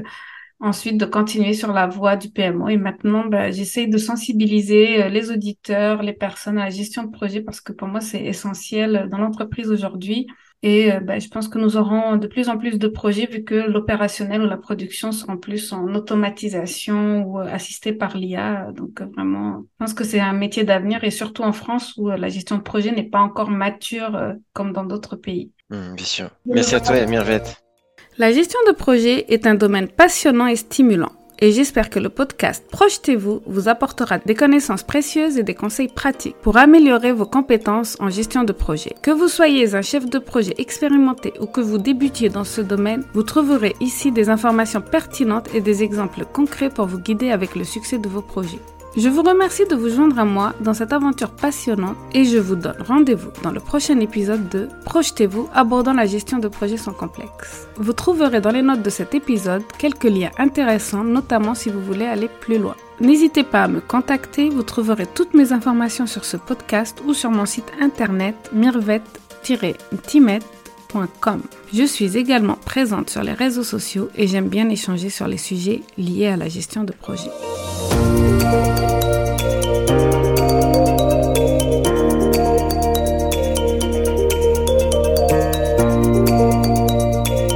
ensuite 0.60 0.96
de 0.98 1.04
continuer 1.06 1.54
sur 1.54 1.72
la 1.72 1.86
voie 1.86 2.16
du 2.16 2.30
PMO. 2.30 2.68
Et 2.68 2.76
maintenant, 2.76 3.26
ben, 3.26 3.52
j'essaye 3.52 3.88
de 3.88 3.98
sensibiliser 3.98 5.04
euh, 5.04 5.08
les 5.08 5.30
auditeurs, 5.30 6.02
les 6.02 6.12
personnes 6.12 6.58
à 6.58 6.64
la 6.64 6.70
gestion 6.70 7.04
de 7.04 7.10
projet 7.10 7.42
parce 7.42 7.60
que 7.60 7.72
pour 7.72 7.88
moi, 7.88 8.00
c'est 8.00 8.24
essentiel 8.24 9.08
dans 9.10 9.18
l'entreprise 9.18 9.70
aujourd'hui. 9.70 10.26
Et 10.66 10.90
euh, 10.90 10.98
ben, 10.98 11.20
je 11.20 11.28
pense 11.28 11.46
que 11.46 11.60
nous 11.60 11.76
aurons 11.76 12.16
de 12.16 12.26
plus 12.26 12.48
en 12.48 12.58
plus 12.58 12.76
de 12.76 12.88
projets 12.88 13.26
vu 13.26 13.44
que 13.44 13.54
l'opérationnel 13.54 14.42
ou 14.42 14.46
la 14.46 14.56
production 14.56 15.12
seront 15.12 15.36
plus 15.36 15.72
en 15.72 15.94
automatisation 15.94 17.22
ou 17.22 17.38
euh, 17.38 17.44
assisté 17.44 17.92
par 17.92 18.16
l'IA. 18.16 18.72
Donc 18.72 19.00
vraiment, 19.14 19.60
je 19.60 19.76
pense 19.78 19.94
que 19.94 20.02
c'est 20.02 20.18
un 20.18 20.32
métier 20.32 20.64
d'avenir 20.64 21.04
et 21.04 21.12
surtout 21.12 21.44
en 21.44 21.52
France 21.52 21.94
où 21.96 22.08
la 22.08 22.28
gestion 22.28 22.56
de 22.56 22.62
projet 22.62 22.90
n'est 22.90 23.08
pas 23.08 23.20
encore 23.20 23.48
mature 23.48 24.20
comme 24.54 24.72
dans 24.72 24.82
d'autres 24.82 25.14
pays. 25.14 25.52
Mmh, 25.70 25.94
bien 25.94 26.04
sûr. 26.04 26.30
Merci 26.46 26.74
à 26.74 26.80
toi, 26.80 27.06
Mirvette. 27.06 27.62
La 28.18 28.32
gestion 28.32 28.58
de 28.66 28.72
projet 28.72 29.32
est 29.32 29.46
un 29.46 29.54
domaine 29.54 29.86
passionnant 29.86 30.48
et 30.48 30.56
stimulant. 30.56 31.12
Et 31.38 31.52
j'espère 31.52 31.90
que 31.90 31.98
le 31.98 32.08
podcast 32.08 32.64
Projetez-vous 32.70 33.42
vous 33.46 33.68
apportera 33.68 34.18
des 34.18 34.34
connaissances 34.34 34.82
précieuses 34.82 35.36
et 35.36 35.42
des 35.42 35.54
conseils 35.54 35.88
pratiques 35.88 36.36
pour 36.40 36.56
améliorer 36.56 37.12
vos 37.12 37.26
compétences 37.26 37.96
en 38.00 38.08
gestion 38.08 38.44
de 38.44 38.52
projet. 38.52 38.94
Que 39.02 39.10
vous 39.10 39.28
soyez 39.28 39.74
un 39.74 39.82
chef 39.82 40.08
de 40.08 40.18
projet 40.18 40.54
expérimenté 40.56 41.34
ou 41.40 41.46
que 41.46 41.60
vous 41.60 41.78
débutiez 41.78 42.30
dans 42.30 42.44
ce 42.44 42.62
domaine, 42.62 43.04
vous 43.12 43.22
trouverez 43.22 43.74
ici 43.80 44.12
des 44.12 44.30
informations 44.30 44.80
pertinentes 44.80 45.54
et 45.54 45.60
des 45.60 45.82
exemples 45.82 46.24
concrets 46.24 46.70
pour 46.70 46.86
vous 46.86 46.98
guider 46.98 47.30
avec 47.30 47.54
le 47.54 47.64
succès 47.64 47.98
de 47.98 48.08
vos 48.08 48.22
projets. 48.22 48.60
Je 48.96 49.08
vous 49.10 49.22
remercie 49.22 49.66
de 49.66 49.76
vous 49.76 49.90
joindre 49.90 50.18
à 50.18 50.24
moi 50.24 50.54
dans 50.60 50.72
cette 50.72 50.94
aventure 50.94 51.28
passionnante 51.28 51.98
et 52.14 52.24
je 52.24 52.38
vous 52.38 52.56
donne 52.56 52.82
rendez-vous 52.88 53.28
dans 53.42 53.50
le 53.50 53.60
prochain 53.60 54.00
épisode 54.00 54.48
de 54.48 54.70
Projetez-vous 54.86 55.50
abordant 55.52 55.92
la 55.92 56.06
gestion 56.06 56.38
de 56.38 56.48
projets 56.48 56.78
sans 56.78 56.94
complexe. 56.94 57.68
Vous 57.76 57.92
trouverez 57.92 58.40
dans 58.40 58.52
les 58.52 58.62
notes 58.62 58.80
de 58.80 58.88
cet 58.88 59.14
épisode 59.14 59.62
quelques 59.78 60.04
liens 60.04 60.30
intéressants, 60.38 61.04
notamment 61.04 61.54
si 61.54 61.68
vous 61.68 61.82
voulez 61.82 62.06
aller 62.06 62.30
plus 62.40 62.56
loin. 62.56 62.74
N'hésitez 62.98 63.44
pas 63.44 63.64
à 63.64 63.68
me 63.68 63.80
contacter, 63.80 64.48
vous 64.48 64.62
trouverez 64.62 65.04
toutes 65.04 65.34
mes 65.34 65.52
informations 65.52 66.06
sur 66.06 66.24
ce 66.24 66.38
podcast 66.38 67.02
ou 67.06 67.12
sur 67.12 67.30
mon 67.30 67.44
site 67.44 67.70
internet 67.78 68.34
mirvet-timet.com. 68.54 71.42
Je 71.70 71.84
suis 71.84 72.16
également 72.16 72.56
présente 72.64 73.10
sur 73.10 73.22
les 73.22 73.34
réseaux 73.34 73.62
sociaux 73.62 74.08
et 74.16 74.26
j'aime 74.26 74.48
bien 74.48 74.70
échanger 74.70 75.10
sur 75.10 75.28
les 75.28 75.36
sujets 75.36 75.82
liés 75.98 76.28
à 76.28 76.38
la 76.38 76.48
gestion 76.48 76.82
de 76.82 76.92
projets. 76.92 77.28
Thank 78.46 78.90
you. 78.90 78.95